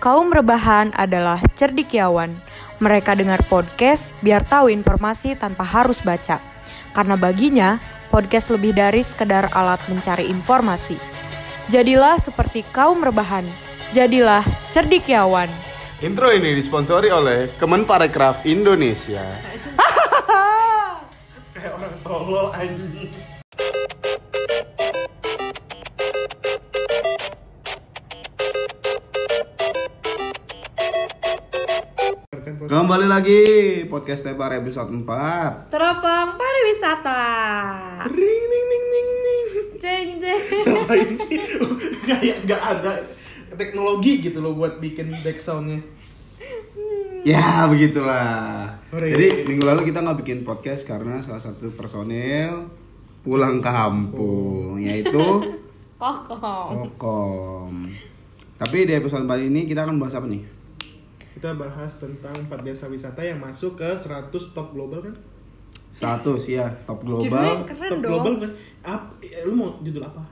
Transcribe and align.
Kaum 0.00 0.32
rebahan 0.32 0.96
adalah 0.96 1.44
cerdikiawan. 1.60 2.32
Mereka 2.80 3.20
dengar 3.20 3.44
podcast 3.52 4.16
biar 4.24 4.40
tahu 4.40 4.72
informasi 4.72 5.36
tanpa 5.36 5.60
harus 5.60 6.00
baca. 6.00 6.40
Karena 6.96 7.20
baginya, 7.20 7.76
podcast 8.08 8.48
lebih 8.48 8.72
dari 8.72 9.04
sekedar 9.04 9.52
alat 9.52 9.76
mencari 9.92 10.24
informasi. 10.32 10.96
Jadilah 11.68 12.16
seperti 12.16 12.64
kaum 12.72 13.04
rebahan. 13.04 13.44
Jadilah 13.92 14.40
cerdikiawan. 14.72 15.52
Intro 16.00 16.32
ini 16.32 16.56
disponsori 16.56 17.12
oleh 17.12 17.52
Kemenparekraf 17.60 18.48
Indonesia. 18.48 19.20
Kayak 21.52 21.76
orang 21.76 21.94
tolol 22.00 22.48
anjing. 22.56 23.12
Kembali 32.60 33.08
lagi 33.08 33.40
podcast 33.88 34.20
Tepar 34.20 34.52
episode 34.60 34.92
4. 34.92 35.72
Teropong 35.72 36.36
pariwisata. 36.36 37.24
Ring 38.04 38.44
ning 38.52 38.66
ning 38.68 38.84
ning 38.84 39.08
ning. 39.24 39.48
Jeng 39.80 40.08
jeng. 40.20 40.44
ngapain 40.68 41.12
sih 41.24 41.40
kayak 42.04 42.44
nggak 42.44 42.60
ada 42.60 43.00
teknologi 43.56 44.20
gitu 44.20 44.44
loh 44.44 44.52
buat 44.52 44.76
bikin 44.76 45.08
back 45.24 45.40
soundnya 45.40 45.80
Ya 47.24 47.64
begitulah. 47.64 48.76
Hore. 48.92 49.08
Jadi 49.08 49.48
minggu 49.48 49.64
lalu 49.64 49.88
kita 49.88 50.04
nggak 50.04 50.20
bikin 50.20 50.44
podcast 50.44 50.84
karena 50.84 51.24
salah 51.24 51.40
satu 51.40 51.72
personil 51.72 52.68
pulang 53.24 53.64
ke 53.64 53.72
kampung, 53.72 54.76
yaitu 54.76 55.16
Kokong. 56.00 56.92
Kokom. 56.92 57.88
Tapi 58.60 58.84
di 58.84 58.92
episode 58.92 59.24
kali 59.24 59.48
ini 59.48 59.64
kita 59.64 59.88
akan 59.88 59.96
bahas 59.96 60.12
apa 60.12 60.28
nih? 60.28 60.59
Kita 61.32 61.50
bahas 61.52 61.92
tentang 61.94 62.34
empat 62.36 62.60
desa 62.60 62.84
wisata 62.84 63.20
yang 63.20 63.38
masuk 63.38 63.74
ke 63.74 63.88
100 63.88 64.28
top 64.50 64.68
global 64.70 65.00
kan 65.00 65.14
Satu 65.88 66.34
sih 66.34 66.54
ya 66.54 66.66
top 66.84 67.02
Judulnya 67.02 67.26
global. 67.26 67.56
keren 67.64 67.88
top 67.88 67.98
dong. 67.98 68.10
global 68.12 68.32
kan 68.38 68.50
Ap, 68.84 69.02
eh, 69.20 69.42
lu 69.42 69.52
mau 69.52 69.78
judul 69.78 70.00
apa 70.00 70.22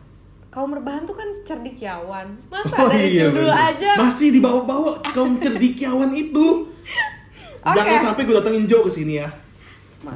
Kaum 0.49 0.73
rebahan 0.73 1.05
tuh 1.05 1.13
kan 1.13 1.29
cerdikiawan. 1.45 2.25
Masa 2.49 2.73
Oh 2.79 2.89
ada 2.89 2.97
iya, 2.97 3.29
judul 3.29 3.45
bener. 3.45 3.69
aja? 3.69 3.91
masih 3.97 4.33
dibawa-bawa 4.33 4.97
kaum 5.07 5.37
cerdikiawan 5.37 6.09
itu 6.11 6.65
Oke. 7.61 7.75
jangan 7.75 7.99
sampai 8.03 8.23
gue 8.23 8.33
datengin 8.33 8.65
Joe 8.65 8.81
ke 8.81 8.91
sini 8.91 9.19
ya 9.19 9.29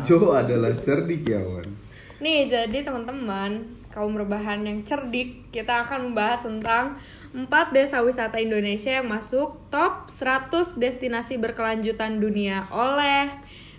Joe 0.01 0.33
adalah 0.33 0.73
cerdikiawan. 0.73 1.67
Nih, 2.19 2.47
jadi 2.47 2.81
teman-teman, 2.81 3.51
kaum 3.93 4.13
rebahan 4.13 4.65
yang 4.65 4.81
cerdik, 4.83 5.53
kita 5.53 5.85
akan 5.85 6.11
membahas 6.11 6.41
tentang 6.41 6.97
4 7.31 7.47
desa 7.71 8.01
wisata 8.01 8.37
Indonesia 8.37 8.91
yang 8.91 9.07
masuk 9.07 9.61
top 9.69 10.09
100 10.11 10.49
destinasi 10.75 11.37
berkelanjutan 11.37 12.17
dunia 12.17 12.65
oleh 12.69 13.29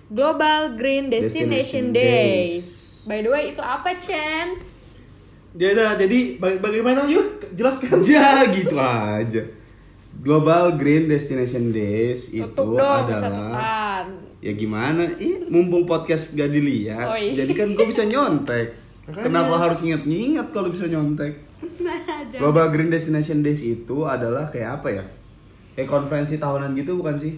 Global 0.07 0.73
Green 0.73 1.09
Destination, 1.09 1.49
Destination 1.49 1.85
Days. 1.91 2.65
By 3.03 3.19
the 3.19 3.29
way, 3.29 3.43
itu 3.49 3.59
apa, 3.59 3.93
Chen? 3.95 4.61
dia 5.53 5.69
ada 5.69 5.93
jadi 5.95 6.37
baga- 6.37 6.57
bagaimana 6.59 7.05
Yud 7.05 7.53
jelaskan 7.53 8.01
Ya 8.09 8.41
gitu 8.47 8.73
aja. 8.73 9.45
Global 10.15 10.77
Green 10.77 11.05
Destination 11.05 11.69
Days 11.69 12.29
itu 12.29 12.41
Tutup 12.47 12.73
dong 12.73 13.05
adalah 13.05 13.17
catatan. 13.19 14.05
ya 14.39 14.53
gimana? 14.53 15.09
Ih, 15.15 15.45
mumpung 15.45 15.85
podcast 15.85 16.33
gak 16.33 16.49
dilihat, 16.49 17.05
Oh, 17.07 17.17
iya. 17.17 17.45
jadi 17.45 17.53
kan 17.55 17.67
gue 17.73 17.85
bisa 17.85 18.01
nyontek. 18.03 18.77
Makanya. 19.03 19.23
Kenapa 19.27 19.55
harus 19.59 19.79
nginget-nginget 19.83 20.47
kalau 20.55 20.69
bisa 20.71 20.87
nyontek? 20.87 21.33
Nah. 21.83 21.99
Global 22.41 22.71
Green 22.71 22.87
Destination 22.87 23.43
Days 23.43 23.59
itu 23.59 24.07
adalah 24.07 24.47
kayak 24.47 24.79
apa 24.79 24.87
ya? 24.91 25.03
Kayak 25.75 25.89
konferensi 25.91 26.39
tahunan 26.39 26.71
gitu 26.79 26.95
bukan 26.95 27.19
sih? 27.19 27.35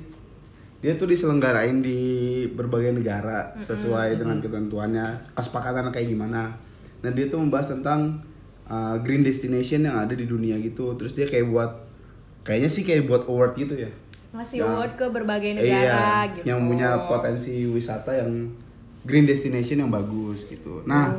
Dia 0.85 0.93
tuh 0.93 1.09
diselenggarain 1.09 1.81
di 1.81 2.45
berbagai 2.53 2.93
negara 2.93 3.57
sesuai 3.65 4.21
dengan 4.21 4.37
ketentuannya, 4.37 5.33
kesepakatan 5.33 5.89
kayak 5.89 6.13
gimana. 6.13 6.53
Nah 7.01 7.09
dia 7.09 7.25
tuh 7.25 7.41
membahas 7.41 7.73
tentang 7.73 8.21
uh, 8.69 8.93
green 9.01 9.25
destination 9.25 9.89
yang 9.89 9.97
ada 9.97 10.13
di 10.13 10.29
dunia 10.29 10.61
gitu. 10.61 10.93
Terus 10.93 11.17
dia 11.17 11.25
kayak 11.25 11.49
buat, 11.49 11.71
kayaknya 12.45 12.69
sih 12.69 12.85
kayak 12.85 13.09
buat 13.09 13.25
award 13.25 13.57
gitu 13.57 13.73
ya. 13.73 13.89
Ngasih 14.37 14.61
Yang- 14.61 14.69
award 14.69 14.91
ke 14.93 15.05
berbagai 15.09 15.51
negara 15.57 15.81
iya, 15.81 16.33
gitu. 16.37 16.45
yang 16.45 16.59
punya 16.69 16.89
potensi 17.09 17.65
wisata 17.65 18.11
yang 18.13 18.51
green 19.05 19.25
destination 19.25 19.85
yang 19.85 19.89
bagus 19.93 20.43
gitu. 20.49 20.81
Nah, 20.83 21.13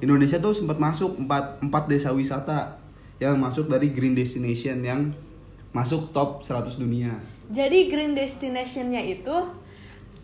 Indonesia 0.00 0.40
tuh 0.40 0.56
sempat 0.56 0.80
masuk 0.80 1.20
empat 1.20 1.60
empat 1.60 1.84
desa 1.88 2.12
wisata 2.12 2.80
yang 3.20 3.36
masuk 3.36 3.68
dari 3.68 3.92
green 3.92 4.16
destination 4.16 4.80
yang 4.80 5.12
masuk 5.76 6.10
top 6.10 6.40
100 6.42 6.80
dunia. 6.80 7.12
Jadi 7.52 7.92
green 7.92 8.16
destinationnya 8.16 9.02
itu 9.04 9.36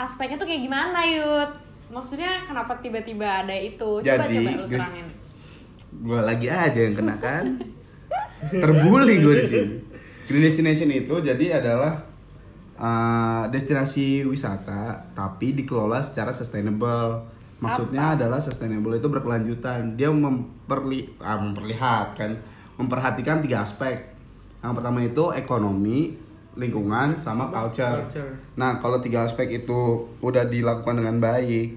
aspeknya 0.00 0.40
tuh 0.40 0.48
kayak 0.48 0.62
gimana 0.64 1.04
Yud? 1.04 1.50
Maksudnya 1.92 2.42
kenapa 2.42 2.78
tiba-tiba 2.82 3.46
ada 3.46 3.54
itu? 3.54 4.02
Coba 4.02 4.26
Jadi, 4.26 4.42
coba 4.42 4.50
lu 4.58 4.66
terangin. 4.66 5.06
Gua 6.02 6.20
lagi 6.26 6.48
aja 6.50 6.78
yang 6.82 6.94
kena 6.96 7.14
kan. 7.20 7.44
Terbully 8.62 9.22
gue 9.22 9.34
di 9.42 9.46
sini. 9.46 9.68
Green 10.26 10.42
destination 10.42 10.90
itu 10.90 11.14
jadi 11.22 11.62
adalah 11.62 12.02
uh, 12.74 13.44
destinasi 13.50 14.26
wisata 14.26 15.14
tapi 15.14 15.54
dikelola 15.54 16.02
secara 16.02 16.34
sustainable. 16.34 17.35
Maksudnya 17.56 18.14
adalah 18.14 18.36
sustainable 18.36 18.92
itu 18.92 19.06
berkelanjutan. 19.06 19.96
Dia 19.96 20.10
memperli 20.10 21.16
ah, 21.18 21.40
memperlihatkan, 21.40 22.36
memperhatikan 22.76 23.40
tiga 23.40 23.62
aspek. 23.62 24.12
Yang 24.60 24.72
pertama 24.74 24.98
itu 25.00 25.24
ekonomi, 25.32 26.12
lingkungan, 26.52 27.16
sama 27.16 27.48
culture. 27.48 28.04
Culture. 28.04 28.32
Nah, 28.54 28.76
kalau 28.76 28.98
tiga 28.98 29.24
aspek 29.24 29.48
itu 29.56 29.80
udah 30.20 30.44
dilakukan 30.44 30.96
dengan 30.96 31.16
baik, 31.16 31.76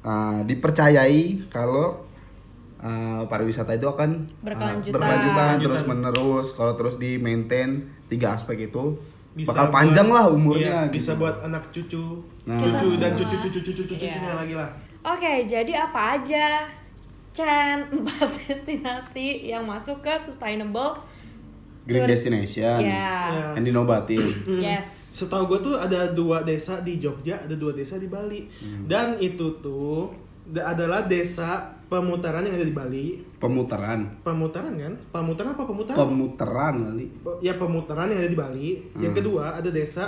uh, 0.00 0.40
dipercayai 0.42 1.48
kalau 1.48 2.06
uh, 2.78 3.22
pariwisata 3.26 3.74
itu 3.74 3.84
akan 3.86 4.24
uh, 4.24 4.42
Berkelanjutan. 4.42 4.88
berkelanjutan 4.90 5.36
Berkelanjutan. 5.36 5.54
terus 5.60 5.82
menerus. 5.84 6.46
Kalau 6.54 6.72
terus 6.74 6.96
di 6.96 7.16
maintain 7.16 7.68
tiga 8.06 8.32
aspek 8.32 8.66
itu 8.66 8.96
Bisa 9.30 9.52
bakal 9.52 9.64
buat- 9.64 9.74
panjang 9.74 10.08
lah 10.08 10.24
umurnya. 10.26 10.88
iya, 10.88 10.90
bisa 10.90 11.12
gitu. 11.12 11.20
buat 11.20 11.36
anak 11.42 11.68
cucu 11.70 12.04
Nah. 12.40 12.56
cucu 12.56 12.88
dan 12.96 13.12
cucu 13.12 13.36
cucu 13.36 13.60
cucu 13.60 13.72
cucu 13.84 13.94
cucunya 13.94 14.32
lagi 14.34 14.56
lah 14.56 14.66
Oke, 15.02 15.44
jadi 15.44 15.72
apa 15.80 16.14
aja 16.14 16.68
Chen 17.30 17.86
empat 17.94 18.28
destinasi 18.38 19.46
yang 19.46 19.64
masuk 19.64 20.00
ke 20.00 20.12
sustainable 20.20 20.98
green 21.82 22.04
tour- 22.04 22.10
destination. 22.10 22.78
Ya. 22.80 23.54
yang 23.56 23.64
dinovatif. 23.64 24.20
Yes. 24.60 25.00
Setahu 25.10 25.48
gue 25.48 25.60
tuh 25.60 25.74
ada 25.74 26.06
dua 26.08 26.42
desa 26.42 26.78
di 26.80 26.96
Jogja, 26.96 27.40
ada 27.40 27.52
dua 27.52 27.72
desa 27.72 27.96
di 27.96 28.06
Bali. 28.06 28.46
Hmm. 28.60 28.86
Dan 28.86 29.18
itu 29.18 29.58
tuh 29.58 30.12
da- 30.44 30.70
adalah 30.70 31.02
desa 31.02 31.66
pemutaran 31.84 32.42
yang 32.42 32.54
ada 32.54 32.62
di 32.62 32.70
Bali. 32.70 33.06
Pemutaran, 33.36 34.06
Pemutaran 34.20 34.70
kan? 34.76 34.94
Pemutaran 35.10 35.50
apa 35.50 35.64
pemutaran? 35.64 35.98
pemutaran 35.98 36.74
kali. 36.84 37.06
ya 37.40 37.56
pemutaran 37.56 38.06
yang 38.06 38.20
ada 38.20 38.30
di 38.30 38.38
Bali. 38.38 38.68
Yang 38.96 39.12
Hmm. 39.12 39.18
kedua 39.18 39.44
ada 39.56 39.70
desa 39.70 40.04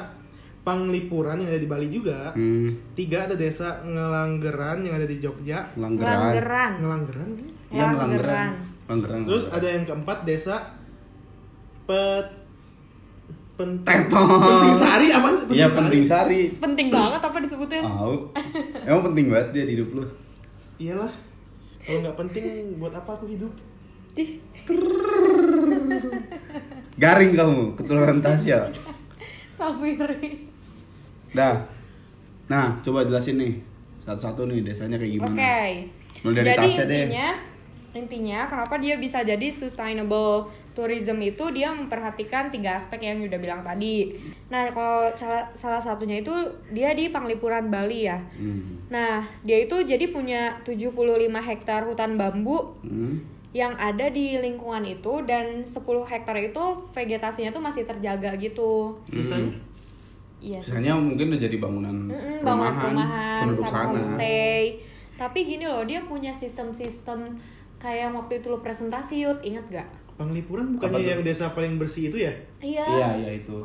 Panglipuran 0.62 1.42
yang 1.42 1.50
ada 1.50 1.58
di 1.58 1.66
Bali 1.66 1.90
juga. 1.90 2.30
Hmm, 2.38 2.94
Tiga 2.94 3.26
ada 3.26 3.34
desa 3.34 3.82
Ngelanggeran 3.82 4.86
yang 4.86 4.94
ada 4.94 5.06
di 5.10 5.18
Jogja. 5.18 5.74
Langgeran. 5.74 6.38
Langgeran. 6.38 6.72
Ngelanggeran 6.78 7.28
kan? 7.34 7.48
Iya, 7.72 7.84
Langgeran. 7.90 8.50
Langgeran. 8.86 9.20
Terus 9.26 9.44
ada 9.50 9.66
yang 9.66 9.82
keempat 9.82 10.18
desa 10.22 10.56
Pet 11.82 12.42
Penting. 13.52 14.08
Penting 14.08 14.74
Sari 14.74 15.06
apa? 15.12 15.28
Iya 15.52 15.66
penting 15.68 16.02
sari. 16.08 16.56
Penting 16.56 16.88
banget 16.88 17.20
apa 17.20 17.36
disebutin? 17.36 17.84
Tahu. 17.84 18.16
Emang 18.88 19.02
penting 19.12 19.26
banget 19.28 19.48
dia 19.52 19.64
di 19.68 19.72
hidup 19.76 19.88
lu. 19.92 20.04
Iyalah. 20.80 21.12
Kalau 21.84 21.98
nggak 22.00 22.16
penting 22.16 22.80
buat 22.80 22.94
apa 22.96 23.10
aku 23.12 23.28
hidup? 23.28 23.52
Dih. 24.16 24.40
Garing 26.96 27.32
kamu, 27.34 27.62
keturunan 27.76 28.18
Tasya. 28.24 28.70
Safiri. 29.58 30.51
Dah. 31.32 31.64
Nah, 32.46 32.78
coba 32.80 33.02
jelasin 33.02 33.36
nih. 33.36 33.54
Satu-satu 33.98 34.44
nih 34.44 34.60
desanya 34.62 34.98
kayak 34.98 35.12
gimana. 35.16 35.32
Oke. 35.32 35.60
Mulai 36.22 36.34
dari 36.34 36.46
jadi 36.48 36.58
Tasya 36.60 36.84
deh. 36.84 36.98
intinya 37.06 37.28
intinya 37.92 38.38
kenapa 38.48 38.80
dia 38.80 38.96
bisa 38.96 39.20
jadi 39.20 39.52
sustainable 39.52 40.48
tourism 40.72 41.20
itu 41.20 41.44
dia 41.52 41.68
memperhatikan 41.68 42.48
tiga 42.48 42.72
aspek 42.74 42.96
yang 42.98 43.20
udah 43.20 43.36
bilang 43.36 43.60
tadi. 43.60 44.16
Nah, 44.48 44.72
kalau 44.72 45.12
salah, 45.12 45.44
salah 45.52 45.76
satunya 45.76 46.18
itu 46.18 46.32
dia 46.72 46.92
di 46.92 47.12
Panglipuran 47.12 47.68
Bali 47.68 48.08
ya. 48.08 48.16
Hmm. 48.32 48.88
Nah, 48.88 49.28
dia 49.44 49.60
itu 49.60 49.84
jadi 49.84 50.08
punya 50.08 50.56
75 50.64 50.88
hektar 51.38 51.84
hutan 51.84 52.16
bambu 52.16 52.80
Hmm. 52.80 53.20
yang 53.52 53.76
ada 53.76 54.08
di 54.08 54.40
lingkungan 54.40 54.80
itu 54.82 55.20
dan 55.28 55.60
10 55.60 55.76
hektar 56.02 56.40
itu 56.40 56.64
vegetasinya 56.90 57.52
tuh 57.52 57.60
masih 57.60 57.84
terjaga 57.84 58.32
gitu. 58.40 58.96
Sisanya? 59.12 59.52
Iya. 60.42 60.58
sih. 60.58 60.74
Sisanya 60.74 60.98
mungkin 60.98 61.30
udah 61.30 61.40
jadi 61.40 61.56
bangunan 61.62 61.96
perumahan 62.42 62.94
penduduk 63.46 63.62
sama 63.62 63.70
sana. 63.70 63.86
homestay. 63.94 64.62
Tapi 65.14 65.38
gini 65.46 65.64
loh, 65.70 65.86
dia 65.86 66.02
punya 66.02 66.34
sistem-sistem 66.34 67.38
kayak 67.78 68.10
waktu 68.10 68.42
itu 68.42 68.50
lo 68.50 68.58
presentasi 68.58 69.22
Yud, 69.22 69.38
inget 69.46 69.62
gak? 69.70 69.88
Panglipuran 70.18 70.74
Apa 70.74 70.90
bukannya 70.90 70.98
tuh? 70.98 71.12
yang 71.14 71.22
desa 71.22 71.54
paling 71.54 71.78
bersih 71.78 72.10
itu 72.10 72.18
ya? 72.26 72.34
Iya. 72.58 72.84
Iya, 72.84 73.08
iya 73.22 73.30
itu. 73.38 73.58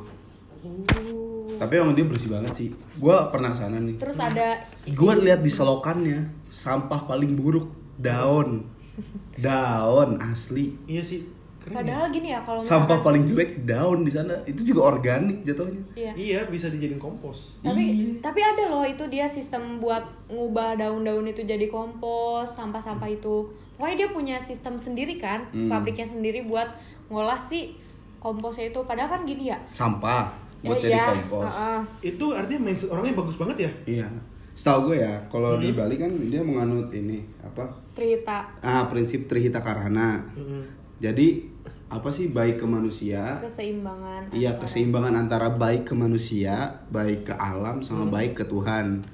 Oh. 0.61 1.45
Tapi 1.57 1.73
emang 1.81 1.93
dia 1.97 2.05
bersih 2.05 2.29
banget 2.29 2.53
sih. 2.53 2.69
Gua 2.97 3.29
pernah 3.33 3.53
ke 3.53 3.57
sana 3.57 3.77
nih. 3.81 3.97
Terus 3.97 4.17
ada 4.17 4.57
Gua 4.93 5.13
lihat 5.17 5.41
di 5.41 5.49
selokannya 5.49 6.29
sampah 6.53 7.05
paling 7.05 7.33
buruk 7.37 7.69
daun. 7.97 8.65
Daun 9.37 10.17
asli. 10.17 10.73
Iya 10.89 11.01
sih. 11.05 11.21
Keren 11.67 11.75
ya? 11.75 11.77
padahal 11.77 12.07
gini 12.09 12.27
ya 12.29 12.39
kalau 12.41 12.59
Sampah 12.59 12.71
misalkan 12.87 12.99
paling 13.03 13.23
jelek 13.23 13.49
daun 13.61 13.99
di 14.01 14.09
sana. 14.09 14.33
Itu 14.43 14.61
juga 14.63 14.81
organik 14.89 15.43
jatuhnya. 15.43 15.83
iya. 15.93 16.11
Iya, 16.13 16.39
bisa 16.45 16.67
dijadiin 16.67 16.95
kompos. 16.97 17.59
Tapi 17.59 17.83
Iya. 17.83 18.07
tapi 18.19 18.39
ada 18.39 18.63
loh 18.67 18.81
itu 18.81 19.03
dia 19.05 19.25
sistem 19.25 19.77
buat 19.77 20.01
ngubah 20.27 20.75
daun-daun 20.75 21.25
itu 21.25 21.43
jadi 21.43 21.67
kompos, 21.67 22.47
sampah-sampah 22.49 23.09
itu. 23.09 23.43
Pokoknya 23.75 23.95
dia 23.97 24.09
punya 24.09 24.37
sistem 24.37 24.75
sendiri 24.75 25.15
kan, 25.15 25.43
Hmm. 25.49 25.67
pabriknya 25.67 26.07
sendiri 26.07 26.41
buat 26.43 26.71
ngolah 27.07 27.37
si 27.37 27.75
komposnya 28.17 28.67
itu. 28.67 28.79
Padahal 28.81 29.09
kan 29.09 29.21
gini 29.23 29.47
ya. 29.47 29.59
Sampah 29.71 30.31
buat 30.59 30.77
ya, 30.77 30.81
jadi 30.81 30.93
iya, 30.93 31.05
kompos. 31.13 31.45
heeh. 31.45 31.79
Itu 32.07 32.25
artinya 32.31 32.61
mindset 32.63 32.89
orangnya 32.89 33.13
bagus 33.13 33.35
banget 33.35 33.57
ya? 33.59 33.71
Iya. 33.85 34.07
Setahu 34.51 34.89
gue 34.89 34.97
ya, 34.99 35.13
kalau 35.27 35.55
di 35.55 35.69
Hmm. 35.69 35.77
Bali 35.77 35.95
kan 35.95 36.09
dia 36.09 36.41
menganut 36.41 36.89
ini 36.89 37.21
apa? 37.39 37.61
Trita 37.93 38.41
Ah, 38.57 38.87
prinsip 38.87 39.29
Trihita 39.29 39.59
Karana. 39.59 40.17
Mm-mm. 40.33 40.65
Jadi 40.97 41.46
apa 41.87 42.09
sih 42.09 42.27
baik 42.27 42.59
ke 42.59 42.67
manusia? 42.67 43.39
keseimbangan. 43.39 44.27
Iya, 44.29 44.53
antara- 44.53 44.61
keseimbangan 44.63 45.13
antara 45.15 45.47
baik 45.49 45.87
ke 45.87 45.93
manusia, 45.93 46.55
baik 46.87 47.25
ke 47.25 47.33
alam 47.33 47.79
sama 47.79 48.05
baik 48.05 48.35
ke 48.35 48.43
Tuhan. 48.43 49.07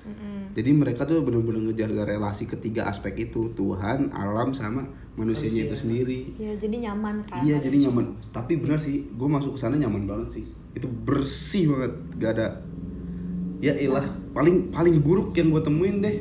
Jadi 0.54 0.70
mereka 0.70 1.02
tuh 1.04 1.22
benar-benar 1.22 1.66
ngejaga 1.66 2.06
relasi 2.08 2.46
ketiga 2.46 2.86
aspek 2.86 3.25
itu, 3.25 3.50
Tuhan, 3.52 4.10
alam 4.10 4.54
sama 4.54 4.86
manusianya 5.14 5.66
itu 5.66 5.74
sendiri. 5.75 6.30
Iya, 6.36 6.54
jadi 6.56 6.90
nyaman 6.90 7.25
kan. 7.25 7.42
Iya, 7.42 7.58
jadi 7.58 7.90
nyaman. 7.90 8.06
Tapi 8.30 8.58
benar 8.58 8.78
sih, 8.78 9.06
gue 9.08 9.26
masuk 9.28 9.54
ke 9.54 9.60
sana 9.60 9.78
nyaman 9.78 10.06
banget 10.06 10.30
sih. 10.31 10.46
Itu 10.72 10.86
bersih 10.86 11.69
banget, 11.69 11.94
gak 12.18 12.31
ada 12.34 12.48
ya 13.60 13.72
ilah 13.80 14.04
paling 14.36 14.68
paling 14.69 15.00
buruk 15.00 15.31
yang 15.34 15.48
gue 15.48 15.64
temuin 15.64 16.04
deh 16.04 16.19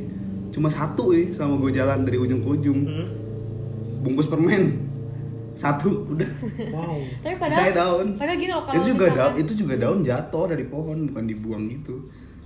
cuma 0.55 0.71
satu 0.71 1.11
ya 1.11 1.27
sama 1.35 1.59
gue 1.59 1.75
jalan 1.75 2.07
dari 2.07 2.15
ujung 2.15 2.39
ke 2.39 2.49
ujung 2.55 2.87
Hmm. 2.87 3.09
bungkus 3.99 4.31
permen 4.31 4.79
satu 5.55 5.91
udah 6.09 6.31
Wow. 6.69 6.97
Tapi 7.19 7.35
padahal 7.35 7.53
Sisanya 7.53 7.75
daun. 7.75 8.07
Padahal 8.15 8.37
gini 8.37 8.51
loh 8.51 8.61
kalau 8.61 8.75
itu 8.75 8.87
juga 8.89 9.07
daun 9.07 9.13
misalkan- 9.13 9.41
itu 9.41 9.53
juga 9.55 9.75
daun 9.77 9.99
jatuh 10.01 10.45
dari 10.47 10.65
pohon 10.65 10.99
bukan 11.07 11.25
dibuang 11.25 11.65
gitu 11.69 11.97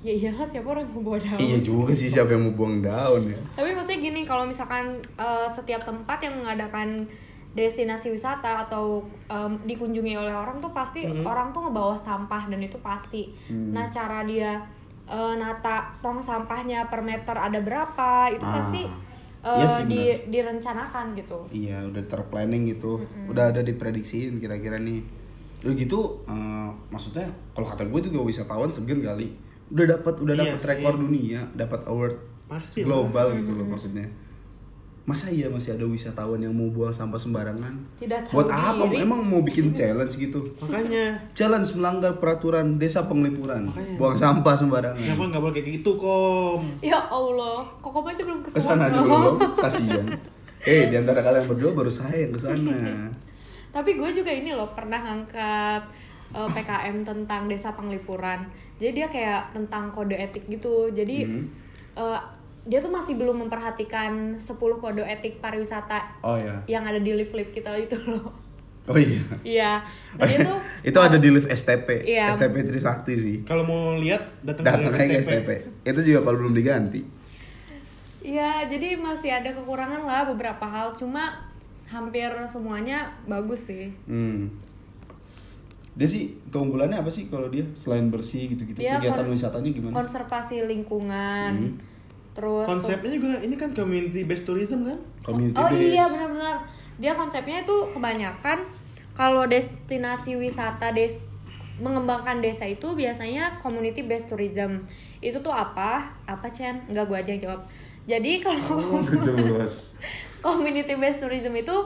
Ya 0.01 0.15
iyalah 0.15 0.47
siapa 0.47 0.69
orang 0.69 0.87
mau 0.89 1.03
bawa 1.05 1.19
daun. 1.19 1.39
iya 1.41 1.59
juga 1.59 1.91
sih 1.91 2.07
siapa 2.07 2.31
yang 2.31 2.43
mau 2.45 2.55
buang 2.55 2.79
daun 2.81 3.23
ya 3.27 3.39
Tapi 3.53 3.69
maksudnya 3.73 4.01
gini, 4.01 4.21
kalau 4.23 4.45
misalkan 4.45 4.85
eh, 5.17 5.49
setiap 5.49 5.83
tempat 5.83 6.19
yang 6.21 6.35
mengadakan 6.37 7.09
destinasi 7.53 8.11
wisata 8.11 8.63
atau 8.63 9.01
em, 9.27 9.57
dikunjungi 9.63 10.13
oleh 10.15 10.31
orang 10.31 10.59
tuh 10.59 10.71
pasti 10.71 11.01
orang 11.25 11.51
tuh 11.51 11.65
ngebawa 11.65 11.97
sampah 11.97 12.47
dan 12.47 12.61
itu 12.61 12.77
pasti. 12.79 13.33
Nah 13.49 13.89
cara 13.89 14.23
dia 14.23 14.61
eh, 15.07 15.35
nata 15.35 15.97
tong 15.99 16.21
sampahnya 16.21 16.85
per 16.85 17.01
meter 17.01 17.33
ada 17.33 17.57
berapa 17.59 18.11
itu 18.29 18.43
Ah. 18.43 18.55
pasti 18.55 18.85
Iya 19.47 19.63
eh, 19.63 19.69
sih, 19.71 19.85
di, 19.87 20.01
benar. 20.03 20.19
direncanakan 20.27 21.07
gitu. 21.15 21.39
iya 21.51 21.79
udah 21.81 22.03
terplanning 22.05 22.67
gitu 22.67 22.99
udah 23.27 23.55
ada 23.55 23.63
diprediksiin 23.63 24.37
kira-kira 24.37 24.75
nih 24.77 25.07
udah 25.63 25.75
gitu 25.77 26.01
eh, 26.25 26.69
maksudnya 26.91 27.27
kalau 27.53 27.65
kata 27.65 27.87
gue 27.87 28.01
juga 28.05 28.21
wisatawan 28.21 28.69
segan 28.69 28.99
kali 28.99 29.31
udah 29.69 29.87
dapat 29.93 30.15
udah 30.19 30.35
Iya 30.35 30.43
dapat 30.45 30.59
sih. 30.61 30.69
rekor 30.73 30.95
dunia 30.97 31.41
dapat 31.53 31.81
award 31.87 32.17
Pasti 32.47 32.83
lah. 32.83 32.87
global 32.89 33.35
gitu 33.35 33.51
loh 33.53 33.67
maksudnya 33.67 34.07
masa 35.07 35.31
iya 35.31 35.47
masih 35.47 35.73
ada 35.73 35.83
wisatawan 35.83 36.37
yang 36.37 36.51
mau 36.51 36.67
buang 36.67 36.91
sampah 36.91 37.15
sembarangan 37.15 37.71
Tidak 37.97 38.27
tahu 38.27 38.35
buat 38.37 38.51
apa 38.51 38.85
diri. 38.85 39.01
emang 39.01 39.23
mau 39.23 39.39
bikin 39.39 39.71
challenge 39.71 40.19
gitu 40.19 40.43
Makanya 40.59 41.15
challenge 41.33 41.71
melanggar 41.73 42.19
peraturan 42.19 42.75
desa 42.75 43.01
penglipuran 43.03 43.65
Makanya. 43.65 43.95
buang 43.97 44.15
sampah 44.15 44.53
sembarangan 44.53 44.99
kenapa 44.99 45.23
nggak 45.29 45.41
boleh 45.41 45.55
kayak 45.55 45.69
gitu, 45.77 45.91
Kom? 45.95 46.61
Ya 46.81 46.99
Allah, 47.01 47.63
kok 47.79 47.89
kamu 47.89 48.09
aja 48.09 48.23
belum 48.25 48.41
ke 48.41 48.49
sana. 48.49 48.53
ke 48.53 48.61
sana 48.61 48.85
dulu 48.91 49.15
dong 49.17 49.39
kasihan 49.63 50.07
eh 50.61 50.83
di 50.85 50.97
antara 50.97 51.21
kalian 51.21 51.47
berdua 51.47 51.71
baru 51.73 51.89
saya 51.89 52.17
yang 52.21 52.33
ke 52.33 52.41
sana 52.41 52.75
Tapi 53.69 53.91
gue 53.95 54.11
juga 54.11 54.33
ini 54.33 54.51
loh 54.51 54.67
pernah 54.69 54.99
ngangkat 54.99 55.83
eh, 56.33 56.49
PKM 56.49 57.05
tentang 57.05 57.45
desa 57.45 57.71
Penglipuran. 57.71 58.43
Jadi 58.75 58.91
dia 58.93 59.07
kayak 59.07 59.53
tentang 59.53 59.89
kode 59.89 60.17
etik 60.17 60.49
gitu. 60.49 60.91
Jadi 60.91 61.23
Hmm. 61.23 61.45
eh, 61.95 62.21
dia 62.67 62.79
tuh 62.79 62.91
masih 62.91 63.15
belum 63.15 63.47
memperhatikan 63.47 64.35
10 64.37 64.43
kode 64.59 65.01
etik 65.01 65.39
pariwisata 65.39 66.19
oh 66.21 66.35
ya 66.35 66.59
yang 66.67 66.83
ada 66.83 66.99
di 66.99 67.15
lift 67.15 67.31
lift 67.31 67.55
kita 67.55 67.71
itu 67.79 67.95
loh. 68.05 68.35
oh 68.87 68.99
iya 68.99 69.23
Iya. 69.43 69.73
Dan 70.19 70.29
itu 70.37 70.53
itu 70.85 70.99
ada 70.99 71.17
di 71.17 71.29
lift 71.31 71.47
STP 71.47 72.03
Iya. 72.03 72.31
STP 72.31 72.63
Trisakti 72.63 73.15
sih 73.15 73.37
Kalau 73.43 73.63
mau 73.63 73.95
lihat 73.95 74.43
datang 74.43 74.67
ke 74.91 74.99
STP. 74.99 75.23
STP 75.23 75.51
itu 75.87 76.01
juga 76.05 76.27
kalau 76.27 76.37
belum 76.43 76.55
diganti 76.55 77.03
Iya, 78.27 78.67
jadi 78.67 78.99
masih 78.99 79.31
ada 79.31 79.55
kekurangan 79.55 80.03
lah 80.03 80.27
beberapa 80.27 80.67
hal. 80.67 80.91
Cuma 80.99 81.47
hampir 81.87 82.27
semuanya 82.51 83.15
bagus 83.23 83.71
sih. 83.71 83.95
hmm. 84.11 84.51
dia 85.95 86.05
sih 86.05 86.35
keunggulannya 86.51 86.99
apa 86.99 87.07
sih 87.09 87.31
kalau 87.31 87.47
dia 87.49 87.63
selain 87.73 88.11
bersih 88.11 88.51
gitu-gitu 88.51 88.83
kegiatan 88.83 89.25
wisatanya 89.31 89.71
gimana 89.71 89.95
Konservasi 89.95 90.67
lingkungan. 90.67 91.53
Hmm. 91.57 91.96
Terus 92.37 92.69
Konsepnya 92.69 93.11
juga 93.17 93.41
ini 93.41 93.57
kan 93.57 93.73
community 93.73 94.29
based 94.29 94.45
tourism 94.45 94.85
kan? 94.85 95.01
community 95.25 95.57
oh 95.57 95.67
based. 95.67 95.81
iya 95.81 96.05
benar-benar. 96.05 96.57
Dia 97.01 97.13
konsepnya 97.17 97.65
itu 97.65 97.77
kebanyakan 97.89 98.61
kalau 99.17 99.49
destinasi 99.49 100.37
wisata 100.37 100.93
des 100.93 101.17
mengembangkan 101.77 102.41
desa 102.41 102.65
itu 102.65 102.93
biasanya 102.93 103.57
community 103.61 104.05
based 104.05 104.29
tourism. 104.29 104.85
Itu 105.21 105.41
tuh 105.41 105.53
apa? 105.53 106.13
Apa 106.29 106.49
Chen 106.53 106.85
nggak 106.93 107.05
gua 107.09 107.25
aja 107.25 107.33
yang 107.33 107.43
jawab. 107.43 107.61
Jadi 108.07 108.45
kalau 108.45 109.01
jelas. 109.03 109.97
community 110.45 110.95
based 110.95 111.19
tourism 111.19 111.57
itu 111.57 111.77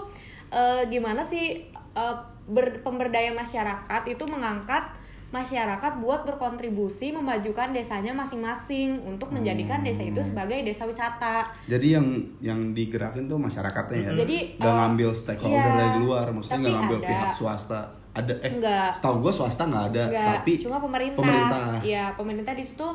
eh, 0.50 0.82
gimana 0.91 1.23
sih 1.23 1.62
eh, 1.73 2.17
ber- 2.50 2.82
pemberdaya 2.82 3.31
masyarakat 3.31 4.02
itu 4.11 4.25
mengangkat 4.26 4.82
masyarakat 5.30 5.92
buat 6.02 6.26
berkontribusi 6.26 7.14
memajukan 7.14 7.70
desanya 7.70 8.10
masing-masing 8.10 8.98
untuk 9.06 9.30
menjadikan 9.30 9.78
desa 9.80 10.02
itu 10.02 10.18
sebagai 10.20 10.58
desa 10.60 10.82
wisata 10.84 11.46
jadi 11.70 12.02
yang 12.02 12.06
yang 12.42 12.60
digerakin 12.74 13.30
tuh 13.30 13.38
masyarakatnya 13.38 14.10
ya 14.10 14.26
Jadi, 14.26 14.58
nggak 14.58 14.74
eh, 14.74 14.78
ngambil 14.82 15.10
stakeholder 15.14 15.70
iya. 15.70 15.78
dari 15.78 15.96
luar 16.02 16.26
maksudnya 16.34 16.58
nggak 16.60 16.74
ngambil 16.76 16.98
ada. 16.98 17.08
pihak 17.08 17.30
swasta 17.38 17.80
ada 18.10 18.34
eh 18.42 18.50
Enggak. 18.50 18.90
setahu 18.90 19.16
gue 19.22 19.32
swasta 19.32 19.62
nggak 19.70 19.84
ada 19.94 20.04
Enggak, 20.10 20.26
tapi 20.36 20.52
cuma 20.58 20.76
pemerintah. 20.82 21.18
pemerintah 21.22 21.66
Iya, 21.80 22.04
pemerintah 22.18 22.52
di 22.52 22.64
situ 22.66 22.87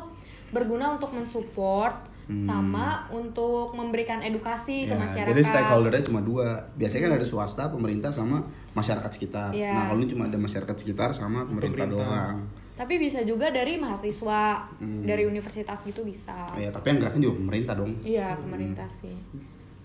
berguna 0.52 0.92
untuk 0.92 1.16
mensupport 1.16 1.96
sama 2.26 3.06
untuk 3.08 3.70
memberikan 3.72 4.18
edukasi 4.18 4.84
ke 4.84 4.92
Ya, 4.92 4.98
masyarakat. 4.98 5.30
Jadi 5.30 5.42
stakeholdernya 5.46 6.02
cuma 6.02 6.20
dua. 6.20 6.58
Biasanya 6.74 7.02
kan 7.06 7.12
ada 7.16 7.26
swasta, 7.26 7.70
pemerintah 7.70 8.10
sama 8.10 8.42
masyarakat 8.72 9.06
sekitar. 9.08 9.54
Iya. 9.54 9.70
Nah 9.70 9.82
kalau 9.86 10.02
ini 10.02 10.10
cuma 10.10 10.26
ada 10.26 10.34
masyarakat 10.34 10.74
sekitar 10.74 11.14
sama 11.14 11.46
pemerintah, 11.46 11.86
Pemerintah. 11.86 12.34
doang. 12.34 12.38
Tapi 12.74 12.94
bisa 12.98 13.22
juga 13.22 13.48
dari 13.48 13.78
mahasiswa, 13.78 14.68
Hmm. 14.76 15.06
dari 15.06 15.24
universitas 15.24 15.78
gitu 15.80 16.02
bisa. 16.02 16.50
Ya 16.54 16.68
tapi 16.68 16.90
yang 16.90 16.98
gerakan 16.98 17.22
juga 17.22 17.34
pemerintah 17.38 17.74
dong. 17.74 17.94
Iya, 18.02 18.34
pemerintah 18.36 18.84
sih. 18.84 19.14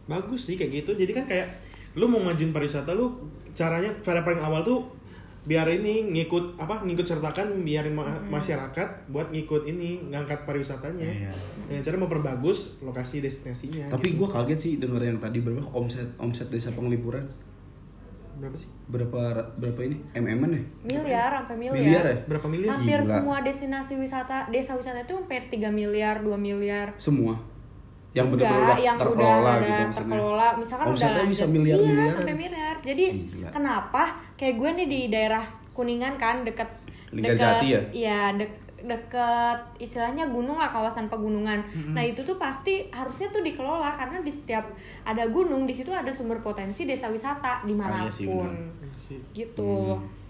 Bagus 0.03 0.49
sih 0.49 0.57
kayak 0.57 0.71
gitu. 0.81 0.91
Jadi 0.97 1.11
kan 1.13 1.25
kayak 1.29 1.61
lu 1.93 2.09
mau 2.09 2.19
ngajuin 2.19 2.49
pariwisata 2.49 2.91
lu 2.91 3.21
caranya 3.51 3.91
cara 4.01 4.23
paling 4.23 4.39
awal 4.39 4.59
tuh 4.61 4.87
biar 5.41 5.65
ini 5.67 6.05
ngikut 6.07 6.53
apa 6.55 6.85
ngikut 6.85 7.01
sertakan 7.01 7.65
biarin 7.65 7.91
ma- 7.91 8.21
masyarakat 8.21 9.09
buat 9.09 9.33
ngikut 9.33 9.65
ini 9.65 9.97
ngangkat 10.07 10.45
pariwisatanya 10.45 11.01
Iya. 11.01 11.33
dengan 11.65 11.81
cara 11.81 11.97
memperbagus 11.97 12.77
lokasi 12.79 13.19
destinasinya 13.19 13.89
Tapi 13.89 14.13
gitu. 14.13 14.21
gue 14.21 14.27
kaget 14.29 14.59
sih 14.59 14.71
denger 14.77 15.01
yang 15.01 15.17
tadi 15.17 15.41
berapa 15.41 15.65
omset 15.67 16.05
omset 16.15 16.45
desa 16.47 16.69
penglipuran 16.71 17.25
berapa 18.37 18.53
sih 18.53 18.69
berapa 18.85 19.21
berapa 19.55 19.79
ini 19.81 19.97
mm 20.11 20.25
ya? 20.47 20.61
Miliar 20.91 21.31
sampai 21.35 21.55
miliar. 21.57 21.77
Miliar 21.77 22.05
ya? 22.05 22.17
berapa 22.25 22.47
miliar 22.47 22.71
Hampir 22.73 22.99
Gila. 22.99 23.13
semua 23.15 23.37
destinasi 23.39 23.93
wisata, 23.95 24.37
desa 24.47 24.73
wisata 24.73 24.99
itu 24.99 25.13
sampai 25.15 25.45
3 25.47 25.69
miliar, 25.69 26.21
2 26.21 26.37
miliar. 26.37 26.93
Semua. 26.97 27.37
Yang 28.11 28.27
benar-benar 28.29 28.77
yang 28.77 28.97
terkelola 28.97 29.31
udah 29.31 29.55
gitu 29.57 29.71
maksudnya. 29.71 29.95
terkelola 29.95 30.47
misalkan 30.53 30.85
udah 30.85 30.93
Omsetnya 30.93 31.25
bisa 31.25 31.45
miliar-miliaran. 31.45 32.03
iya 32.03 32.11
sampai 32.13 32.35
miliar 32.35 32.75
jadi 32.81 33.05
Gila. 33.09 33.49
kenapa 33.49 34.03
kayak 34.35 34.55
gue 34.57 34.69
nih 34.73 34.87
di 34.87 35.01
daerah 35.07 35.43
kuningan 35.71 36.13
kan 36.15 36.43
deket 36.43 36.67
Linggarjati 37.09 37.67
ya? 37.69 37.81
iya 37.91 38.21
dek 38.33 38.51
deket 38.81 39.59
istilahnya 39.77 40.25
gunung 40.27 40.57
lah 40.57 40.67
kawasan 40.67 41.05
pegunungan 41.05 41.61
nah 41.87 42.01
itu 42.01 42.19
tuh 42.19 42.35
pasti 42.35 42.89
harusnya 42.89 43.29
tuh 43.29 43.39
dikelola 43.39 43.91
karena 43.91 44.19
di 44.19 44.27
setiap 44.27 44.65
ada 45.03 45.23
gunung 45.27 45.63
di 45.63 45.71
situ 45.71 45.91
ada 45.91 46.09
sumber 46.09 46.39
potensi 46.39 46.83
desa 46.83 47.07
wisata 47.07 47.61
Ah, 47.61 47.63
iya 47.63 48.09
sih, 48.09 48.25
di 48.25 48.27
mana 48.27 48.41
pun 48.41 48.49
Sih. 48.97 49.19
gitu 49.31 49.95
Hmm. 49.95 50.20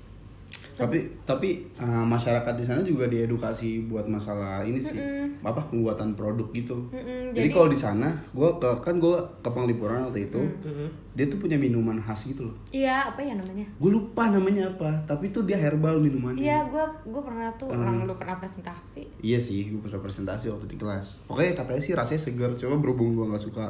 Tapi 0.74 0.98
tapi 1.22 1.50
uh, 1.76 2.02
masyarakat 2.02 2.54
di 2.54 2.64
sana 2.64 2.80
juga 2.80 3.06
diedukasi 3.06 3.86
buat 3.86 4.04
masalah 4.04 4.62
ini 4.62 4.78
sih 4.78 4.98
apa 5.40 5.60
pembuatan 5.64 6.14
produk 6.14 6.48
gitu 6.50 6.78
Mm-mm, 6.88 7.32
jadi 7.32 7.46
jadi- 7.46 7.52
kalau 7.52 7.68
di 7.68 7.76
sana 7.76 8.08
gue 8.30 8.50
ke 8.56 8.70
kan 8.80 8.96
gue 8.96 9.14
ke 9.38 9.50
Penglipuran 9.50 10.06
waktu 10.06 10.26
itu 10.26 10.40
Mm-mm. 10.40 10.88
dia 11.12 11.26
tuh 11.26 11.38
punya 11.38 11.56
minuman 11.56 11.98
khas 11.98 12.24
gitu 12.26 12.44
loh 12.44 12.56
Iya, 12.70 13.10
apa 13.10 13.20
ya 13.20 13.34
namanya? 13.34 13.68
gue 13.68 13.92
lupa 13.92 14.28
namanya 14.28 14.70
apa 14.70 14.90
tapi 15.06 15.30
tuh 15.30 15.44
dia 15.44 15.56
herbal 15.56 15.98
minumannya 15.98 16.40
Iya, 16.40 16.64
gue 16.66 16.84
gue 17.06 17.22
pernah 17.22 17.52
tuh 17.54 17.68
Hmm. 17.68 17.82
orang 17.82 18.04
lu 18.04 18.14
pernah 18.14 18.36
presentasi. 18.36 19.04
Iya 19.20 19.38
sih, 19.38 19.68
gue 19.68 19.80
pernah 19.80 20.00
presentasi 20.00 20.48
waktu 20.48 20.68
di 20.68 20.76
kelas. 20.76 21.24
Pokoknya 21.26 21.54
katanya 21.54 21.80
sih 21.80 21.94
rasanya 21.94 22.22
segar, 22.22 22.52
coba 22.54 22.76
berhubung 22.78 23.14
gue 23.14 23.26
nggak 23.26 23.40
suka. 23.42 23.66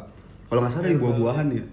Kalau 0.45 0.59
nggak 0.59 0.71
salah 0.71 0.85
dari 0.85 0.97
buah-buahan 0.97 1.47
ya. 1.51 1.65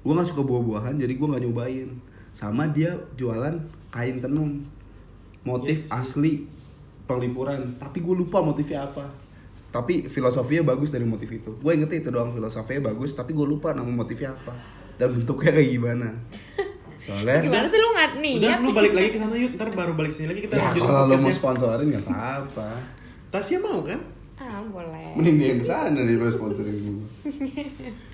Gue 0.00 0.12
nggak 0.12 0.26
suka 0.26 0.42
buah-buahan, 0.42 0.94
jadi 0.96 1.12
gue 1.12 1.26
nggak 1.26 1.42
nyobain. 1.42 1.90
Sama 2.32 2.66
dia 2.68 2.90
jualan 3.12 3.54
kain 3.92 4.18
tenun, 4.24 4.64
motif 5.44 5.86
Yes, 5.86 5.92
asli 5.92 6.48
penglipuran. 7.04 7.76
Tapi 7.76 8.00
gue 8.00 8.14
lupa 8.16 8.40
motifnya 8.40 8.88
apa. 8.88 9.12
Tapi 9.72 10.08
filosofinya 10.08 10.72
bagus 10.72 10.92
dari 10.92 11.04
motif 11.04 11.28
itu. 11.28 11.52
Gue 11.60 11.76
inget 11.76 11.92
itu 11.92 12.08
doang 12.08 12.32
filosofinya 12.32 12.92
bagus, 12.92 13.12
tapi 13.12 13.36
gue 13.36 13.44
lupa 13.44 13.76
nama 13.76 13.88
motifnya 13.88 14.32
apa 14.32 14.52
dan 14.96 15.12
bentuknya 15.12 15.50
kayak 15.52 15.70
gimana. 15.76 16.08
Soalnya 17.02 17.42
Gimana 17.42 17.66
sih 17.66 17.78
lu 17.82 17.88
nggak 17.90 18.10
nih? 18.22 18.34
Udah 18.38 18.58
lu 18.62 18.70
balik 18.70 18.92
lagi 18.94 19.08
ke 19.10 19.18
sana 19.18 19.34
yuk, 19.34 19.58
ntar 19.58 19.68
baru 19.74 19.92
balik 19.98 20.14
sini 20.14 20.30
lagi 20.30 20.46
kita 20.46 20.54
ya 20.54 20.70
lanjutin 20.70 20.86
kalau 20.86 21.10
lo 21.10 21.16
mau 21.18 21.32
sponsorin 21.34 21.86
nggak 21.90 22.04
apa-apa. 22.06 22.70
Tasya 23.34 23.58
mau 23.58 23.82
kan? 23.82 24.00
Ah, 24.38 24.62
boleh. 24.62 25.18
Mending 25.18 25.36
dia 25.38 25.48
yang 25.58 25.92
nih 25.98 26.14
lo 26.14 26.30
sponsorin 26.30 26.76
gue. 26.78 27.06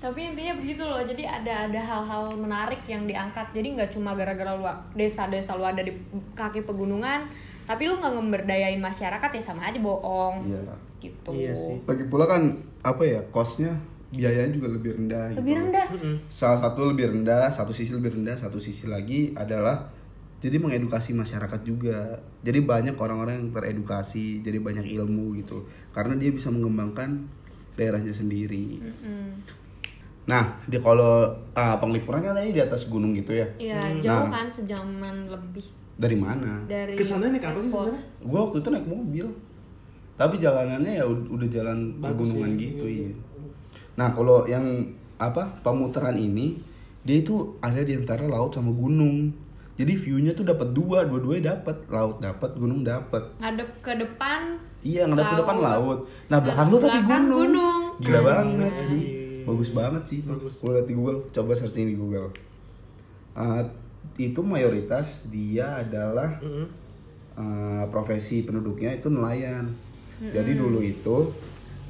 Tapi 0.00 0.32
intinya 0.32 0.56
begitu 0.56 0.82
loh. 0.82 1.04
Jadi 1.04 1.28
ada 1.28 1.68
ada 1.68 1.80
hal-hal 1.80 2.32
menarik 2.32 2.80
yang 2.88 3.04
diangkat. 3.04 3.52
Jadi 3.52 3.76
nggak 3.76 3.92
cuma 3.92 4.16
gara-gara 4.16 4.56
lu 4.56 4.64
desa-desa 4.96 5.54
lu 5.60 5.68
ada 5.68 5.84
di 5.84 5.92
kaki 6.32 6.64
pegunungan, 6.64 7.28
tapi 7.68 7.86
lu 7.86 8.00
nggak 8.00 8.16
ngemberdayain 8.16 8.80
masyarakat 8.80 9.30
ya 9.36 9.42
sama 9.44 9.68
aja 9.68 9.76
bohong. 9.76 10.48
Iya. 10.48 10.60
Gitu. 11.04 11.30
Iya 11.36 11.52
sih. 11.52 11.76
Lagi 11.84 12.08
pula 12.08 12.24
kan 12.24 12.56
apa 12.80 13.04
ya 13.04 13.20
costnya 13.28 13.76
biayanya 14.10 14.56
juga 14.56 14.72
lebih 14.72 14.96
rendah. 14.96 15.36
Lebih 15.36 15.52
gitu. 15.54 15.60
rendah. 15.68 15.86
Salah 16.32 16.58
satu 16.58 16.88
lebih 16.88 17.12
rendah, 17.12 17.52
satu 17.52 17.70
sisi 17.70 17.92
lebih 17.92 18.16
rendah, 18.16 18.34
satu 18.34 18.56
sisi 18.56 18.88
lagi 18.88 19.36
adalah 19.36 19.86
jadi 20.40 20.56
mengedukasi 20.56 21.12
masyarakat 21.12 21.60
juga. 21.62 22.16
Jadi 22.40 22.64
banyak 22.64 22.96
orang-orang 22.96 23.36
yang 23.36 23.48
teredukasi, 23.52 24.40
jadi 24.40 24.56
banyak 24.56 24.88
ilmu 24.88 25.36
gitu. 25.36 25.68
Karena 25.92 26.16
dia 26.16 26.32
bisa 26.32 26.48
mengembangkan 26.48 27.28
daerahnya 27.76 28.12
sendiri. 28.12 28.80
Mm-mm. 28.80 29.59
Nah, 30.30 30.44
di 30.64 30.78
kalau 30.78 31.26
ah, 31.52 31.74
penglipuran 31.76 32.22
kan 32.22 32.38
ini 32.38 32.54
di 32.54 32.62
atas 32.62 32.86
gunung 32.86 33.10
gitu 33.12 33.34
ya. 33.34 33.46
Iya, 33.58 33.82
jauh 33.98 34.24
Nah. 34.24 34.30
kan 34.30 34.46
sejaman 34.46 35.26
lebih 35.26 35.66
Dari 35.98 36.14
mana? 36.14 36.62
dari 36.64 36.94
Ke 36.94 37.02
sana 37.02 37.28
naik 37.28 37.42
apa 37.42 37.58
sih 37.58 37.68
sebenarnya? 37.68 38.02
Gua 38.22 38.38
waktu 38.46 38.56
itu 38.58 38.68
naik 38.70 38.86
mobil. 38.86 39.26
Tapi 40.14 40.34
jalanannya 40.36 40.92
ya 40.94 41.04
ud- 41.04 41.28
udah 41.28 41.48
jalan 41.48 41.78
pegunungan 41.98 42.50
gitu 42.54 42.84
iya. 42.86 43.10
Nah, 43.96 44.12
kalau 44.12 44.46
yang 44.46 44.64
apa 45.16 45.44
pemutaran 45.60 46.14
ini 46.14 46.56
dia 47.00 47.18
itu 47.18 47.34
ada 47.58 47.80
di 47.80 47.92
antara 47.92 48.24
laut 48.24 48.54
sama 48.54 48.70
gunung. 48.70 49.32
Jadi 49.74 49.96
view-nya 49.96 50.32
tuh 50.32 50.44
dapat 50.44 50.70
dua, 50.70 51.08
dua-duanya 51.08 51.56
dapat, 51.56 51.88
laut 51.88 52.20
dapat, 52.20 52.52
gunung 52.54 52.84
dapat. 52.84 53.24
Ngadep 53.40 53.80
ke 53.80 53.92
depan. 53.96 54.52
Iya, 54.80 55.08
ngadep 55.08 55.24
ke 55.26 55.36
depan 55.38 55.56
Laut. 55.58 55.98
Nah, 56.28 56.38
belakang 56.38 56.68
lu 56.68 56.76
tapi 56.76 57.00
Belakang 57.00 57.24
gunung. 57.26 57.40
gunung. 57.48 57.82
Gila 57.98 58.20
banget. 58.22 58.72
Anjir. 58.78 59.19
Bagus 59.46 59.70
banget 59.72 60.02
sih. 60.06 60.20
Bagus. 60.24 60.60
Gue 60.60 60.72
liat 60.76 60.86
di 60.86 60.94
Google, 60.94 61.26
coba 61.30 61.52
searching 61.56 61.90
di 61.90 61.96
Google. 61.96 62.30
Ah, 63.32 63.62
itu 64.16 64.40
mayoritas 64.42 65.28
dia 65.32 65.80
adalah 65.80 66.40
Mm-mm. 66.40 66.66
uh, 67.36 67.84
profesi 67.88 68.44
penduduknya 68.44 68.96
itu 68.96 69.08
nelayan. 69.08 69.72
Jadi 70.20 70.52
dulu 70.52 70.84
itu 70.84 71.32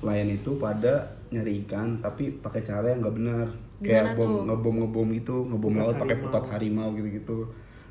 nelayan 0.07 0.31
itu 0.31 0.55
pada 0.55 1.19
nyari 1.35 1.67
ikan 1.67 1.99
tapi 1.99 2.39
pakai 2.39 2.63
cara 2.63 2.95
yang 2.95 3.03
nggak 3.03 3.17
benar. 3.19 3.47
Kayak 3.81 4.15
bom 4.15 4.47
ngebom 4.47 4.77
ngebom 4.87 5.09
gitu, 5.17 5.37
ngebom 5.49 5.75
laut 5.81 5.97
pakai 5.97 6.15
harimau. 6.15 6.25
pukat 6.29 6.45
harimau 6.53 6.89
gitu-gitu. 6.95 7.39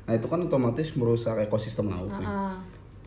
Nah 0.06 0.12
itu 0.16 0.26
kan 0.30 0.40
otomatis 0.40 0.88
merusak 0.96 1.36
ekosistem 1.44 1.92
laut 1.92 2.14
nih. 2.16 2.28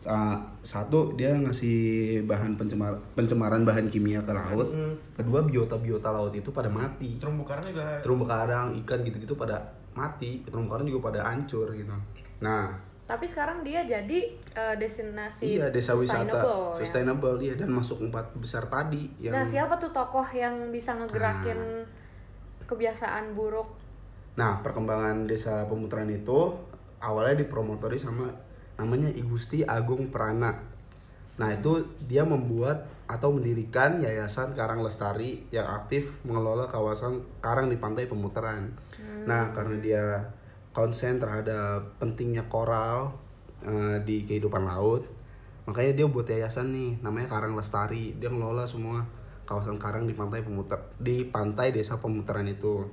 Uh, 0.04 0.36
satu 0.60 1.16
dia 1.16 1.32
ngasih 1.32 2.20
bahan 2.28 2.60
pencemar 2.60 2.92
pencemaran 3.16 3.64
bahan 3.64 3.88
kimia 3.88 4.20
ke 4.20 4.36
laut. 4.36 4.68
Mm. 4.68 4.92
Kedua 5.16 5.40
biota 5.40 5.80
biota 5.80 6.12
laut 6.12 6.32
itu 6.36 6.52
pada 6.52 6.68
mati. 6.68 7.16
Terumbu 7.16 7.40
karang 7.42 7.64
juga 7.64 8.04
Terumbu 8.04 8.28
karang, 8.28 8.76
ikan 8.84 9.00
gitu-gitu 9.00 9.32
pada 9.32 9.64
mati. 9.96 10.44
Terumbu 10.44 10.68
karang 10.68 10.84
juga 10.84 11.08
pada 11.08 11.32
hancur 11.32 11.72
gitu. 11.72 11.92
Nah 12.40 12.68
Tapi 13.04 13.28
sekarang 13.28 13.60
dia 13.60 13.84
jadi 13.84 14.32
eh, 14.56 14.74
destinasi 14.80 15.60
Iya 15.60 15.68
desa 15.68 15.92
wisata 15.92 16.24
sustainable, 16.24 16.56
ya. 16.56 16.80
sustainable 16.80 17.36
iya 17.36 17.54
dan 17.56 17.68
masuk 17.68 18.00
empat 18.00 18.32
besar 18.40 18.64
tadi 18.64 19.08
yang 19.20 19.36
Nah, 19.36 19.44
siapa 19.44 19.76
tuh 19.76 19.92
tokoh 19.92 20.24
yang 20.32 20.72
bisa 20.72 20.96
ngegerakin 20.96 21.84
Nah. 21.84 21.84
kebiasaan 22.64 23.36
buruk? 23.36 23.68
Nah 24.34 24.64
perkembangan 24.64 25.28
desa 25.28 25.68
pemutaran 25.68 26.08
itu 26.08 26.48
awalnya 26.96 27.44
dipromotori 27.44 28.00
sama 28.00 28.32
namanya 28.78 29.10
I 29.10 29.22
Gusti 29.22 29.62
Agung 29.62 30.10
Prana. 30.10 30.58
Nah 31.34 31.48
itu 31.50 31.82
dia 32.06 32.22
membuat 32.22 32.86
atau 33.04 33.34
mendirikan 33.34 34.00
Yayasan 34.00 34.56
Karang 34.56 34.80
Lestari 34.80 35.44
yang 35.52 35.68
aktif 35.68 36.24
mengelola 36.24 36.70
kawasan 36.70 37.20
karang 37.44 37.68
di 37.68 37.76
pantai 37.76 38.08
pemutaran. 38.08 38.72
Nah 39.28 39.52
karena 39.52 39.76
dia 39.82 40.04
konsen 40.74 41.22
terhadap 41.22 42.00
pentingnya 42.02 42.48
koral 42.50 43.14
eh, 43.62 44.02
di 44.02 44.26
kehidupan 44.26 44.66
laut, 44.66 45.06
makanya 45.68 46.02
dia 46.02 46.06
buat 46.10 46.26
yayasan 46.26 46.74
nih 46.74 46.90
namanya 47.00 47.30
Karang 47.30 47.54
Lestari. 47.54 48.16
Dia 48.18 48.28
ngelola 48.28 48.66
semua 48.66 49.06
kawasan 49.44 49.76
karang 49.76 50.08
di 50.08 50.16
pantai 50.16 50.40
pemutar 50.40 50.80
di 50.96 51.28
pantai 51.28 51.70
desa 51.70 52.00
pemutaran 52.00 52.48
itu. 52.48 52.88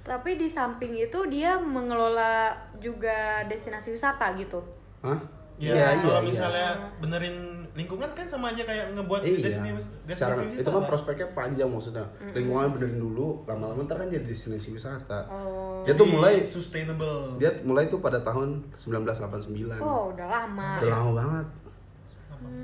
Tapi 0.00 0.40
di 0.40 0.48
samping 0.48 0.96
itu 0.96 1.28
dia 1.28 1.60
mengelola 1.60 2.56
juga 2.80 3.44
destinasi 3.46 3.92
wisata 3.92 4.32
gitu. 4.40 4.64
Hah? 5.00 5.18
Ya, 5.60 5.76
Iya, 5.76 6.00
kalau 6.00 6.24
iya, 6.24 6.28
misalnya 6.32 6.68
benerin 7.04 7.36
lingkungan 7.76 8.10
kan 8.16 8.24
sama 8.24 8.50
aja 8.50 8.64
kayak 8.64 8.96
ngebuat 8.96 9.20
Iya. 9.22 9.44
destinasi 9.44 9.92
Secara, 10.08 10.32
destinasi 10.40 10.64
itu 10.64 10.70
kan 10.72 10.82
prospeknya 10.88 11.28
panjang 11.36 11.68
maksudnya. 11.68 12.04
Lingkungan 12.32 12.80
benerin 12.80 12.98
dulu, 12.98 13.44
lama-lama 13.44 13.84
ntar 13.84 14.00
kan 14.00 14.08
jadi 14.08 14.24
destinasi 14.24 14.72
wisata. 14.72 15.28
Oh. 15.28 15.84
Dia 15.84 15.92
tuh 15.92 16.08
mulai 16.08 16.42
sustainable. 16.48 17.36
dia 17.36 17.52
mulai 17.62 17.92
tuh 17.92 18.00
pada 18.00 18.24
tahun 18.24 18.64
1989. 18.74 19.80
Oh, 19.84 20.12
udah 20.16 20.26
lama. 20.26 20.70
Udah 20.80 20.90
lama 20.90 21.10
banget. 21.12 21.46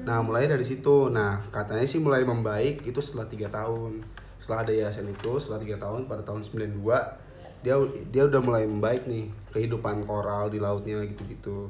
Nah, 0.08 0.18
mulai 0.24 0.48
dari 0.48 0.64
situ. 0.64 1.12
Nah, 1.12 1.44
katanya 1.52 1.84
sih 1.84 2.00
mulai 2.00 2.24
membaik 2.24 2.80
itu 2.88 2.96
setelah 3.04 3.28
tiga 3.28 3.52
tahun. 3.52 4.00
Setelah 4.40 4.64
ada 4.64 4.72
yayasan 4.72 5.04
itu, 5.12 5.36
setelah 5.36 5.60
tiga 5.60 5.76
tahun 5.76 6.08
pada 6.08 6.24
tahun 6.24 6.40
92 6.40 6.80
dia 7.64 7.74
dia 8.14 8.22
udah 8.24 8.40
mulai 8.40 8.62
membaik 8.62 9.10
nih 9.10 9.26
kehidupan 9.50 10.06
koral 10.06 10.48
di 10.48 10.62
lautnya 10.62 11.02
gitu-gitu. 11.02 11.66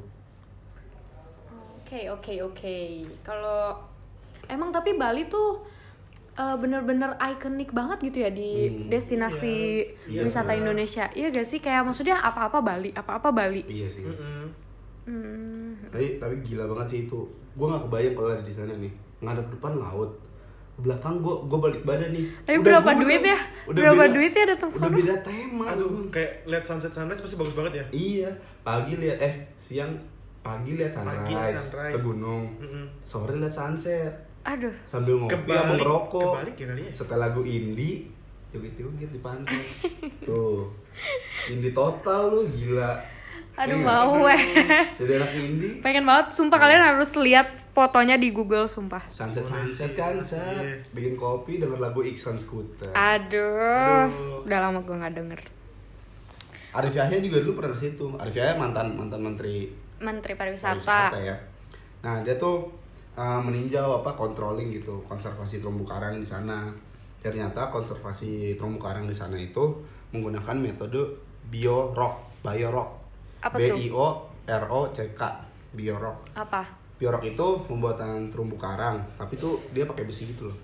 Oke, 1.87 2.11
oke, 2.11 2.33
oke. 2.43 2.77
Kalau 3.21 3.79
emang 4.45 4.69
tapi 4.69 4.93
Bali 4.93 5.23
tuh 5.25 5.63
eh, 6.35 6.53
bener-bener 6.53 7.15
ikonik 7.17 7.71
banget 7.71 7.97
gitu 8.03 8.17
ya 8.19 8.29
di 8.29 8.67
Hmm. 8.67 8.91
destinasi 8.91 9.87
Iya, 10.05 10.21
wisata 10.21 10.51
iya. 10.51 10.59
Indonesia. 10.59 11.05
Iya 11.09 11.31
gak 11.31 11.47
sih? 11.47 11.57
Kayak 11.57 11.81
maksudnya 11.83 12.19
apa-apa 12.19 12.59
Bali, 12.61 12.91
apa-apa 12.91 13.31
Bali. 13.31 13.63
Iya 13.65 13.87
sih. 13.87 14.03
Mm-mm. 14.03 14.45
Hmm. 15.07 15.71
tapi 15.87 16.19
tapi 16.19 16.43
gila 16.43 16.67
banget 16.67 16.87
sih 16.89 16.99
itu 17.01 17.15
gue 17.55 17.63
nggak 17.65 17.79
kebayang 17.81 18.11
kalau 18.13 18.29
ada 18.29 18.43
di 18.43 18.51
sana 18.51 18.75
nih 18.75 18.91
ngadep 19.17 19.47
depan 19.49 19.79
laut 19.79 20.11
belakang 20.77 21.15
gue 21.17 21.35
gue 21.47 21.57
balik 21.57 21.81
badan 21.81 22.11
nih 22.11 22.27
Tapi 22.43 22.55
Udah 22.57 22.65
berapa 22.75 22.91
gua 22.91 23.01
duit 23.01 23.15
udah- 23.17 23.31
ya? 23.31 23.39
udah 23.63 23.79
Berapa 23.79 24.03
beda- 24.03 24.13
duit 24.13 24.33
ya 24.33 24.45
datang 24.45 24.69
udah 24.69 24.79
sono? 24.83 24.97
beda 24.99 25.15
tema 25.23 25.63
Aduh, 25.69 25.89
kayak 26.11 26.31
lihat 26.43 26.63
sunset 26.65 26.91
sunrise 26.91 27.17
pasti 27.17 27.35
bagus 27.35 27.55
banget 27.55 27.73
ya. 27.73 27.85
iya 27.89 28.29
pagi 28.61 28.93
lihat 28.95 29.17
eh 29.17 29.33
siang 29.55 29.95
pagi 30.47 30.71
lihat 30.73 30.89
sunrise, 30.89 31.27
Pagi 31.27 31.35
sunrise. 31.59 31.93
ke 31.93 31.99
gunung 32.01 32.43
Mm-mm. 32.57 32.85
sore 33.03 33.35
lihat 33.35 33.51
sunset 33.51 34.13
Aduh. 34.41 34.71
sambil 34.83 35.19
ngopi 35.19 35.35
sama 35.35 35.43
Kebalik, 35.43 35.75
ngerokok 35.77 36.31
kebalik 36.31 36.55
ya 36.55 36.65
kali 36.65 36.81
ya. 36.81 36.91
setel 36.93 37.19
lagu 37.19 37.41
indie 37.43 38.07
joget-joget 38.47 39.09
di 39.09 39.19
pantai 39.19 39.59
tuh 40.23 40.71
indie 41.45 41.71
total 41.71 42.21
lu 42.29 42.47
gila 42.49 42.95
Aduh 43.55 43.73
Iya 43.73 43.83
mau 43.83 44.21
weh. 44.21 44.41
jadi 44.95 45.17
anak 45.17 45.31
indie 45.33 45.81
Pengen 45.81 46.05
banget 46.05 46.29
sumpah 46.31 46.55
kalian 46.55 46.79
harus 46.79 47.09
lihat 47.17 47.47
fotonya 47.71 48.13
di 48.15 48.29
Google 48.29 48.65
sumpah. 48.65 49.01
Sunset 49.09 49.43
sunset 49.43 49.91
kan 49.93 50.21
set 50.21 50.41
Iya. 50.61 50.77
bikin 50.91 51.13
kopi 51.13 51.57
denger 51.57 51.77
lagu 51.77 51.99
Iksan 51.99 52.33
Scooter. 52.35 52.93
Aduh. 52.93 54.05
Aduh. 54.05 54.45
Udah 54.45 54.59
lama 54.59 54.77
gue 54.79 54.93
nggak 54.95 55.09
denger. 55.11 55.41
Arif 56.71 56.93
Yahya 56.93 57.17
juga 57.17 57.37
dulu 57.39 57.57
pernah 57.57 57.73
ke 57.73 57.81
situ. 57.81 58.05
Arif 58.15 58.35
Yahya 58.35 58.53
mantan 58.55 58.93
mantan 58.93 59.21
menteri 59.23 59.73
Menteri 59.99 60.33
pariwisata 60.35 60.77
pariwisata. 60.77 61.19
ya. 61.21 61.37
Nah 62.03 62.21
dia 62.21 62.35
tuh 62.35 62.69
uh, 63.13 63.41
meninjau 63.41 64.01
apa 64.01 64.13
controlling 64.13 64.69
gitu 64.71 65.01
konservasi 65.05 65.59
terumbu 65.59 65.83
karang 65.83 66.17
di 66.17 66.27
sana. 66.27 66.69
Ternyata 67.17 67.69
konservasi 67.69 68.55
terumbu 68.55 68.77
karang 68.77 69.05
di 69.05 69.15
sana 69.15 69.35
itu 69.35 69.61
menggunakan 70.11 70.55
metode 70.55 71.01
bio 71.47 71.91
rock, 71.91 72.41
bio 72.41 72.69
rock. 72.69 72.89
Apa 73.41 73.57
B? 73.57 73.69
I 73.69 73.87
O 73.93 74.07
R 74.47 74.63
O 74.71 74.89
C 74.89 75.13
K 75.13 75.21
biorok 75.67 76.33
Apa? 76.33 76.63
biorok 76.97 77.21
itu 77.21 77.47
pembuatan 77.69 78.33
terumbu 78.33 78.57
karang 78.57 78.97
tapi 79.13 79.37
tuh 79.37 79.61
dia 79.69 79.85
pakai 79.85 80.09
besi 80.09 80.33
gitu 80.33 80.49
loh 80.49 80.57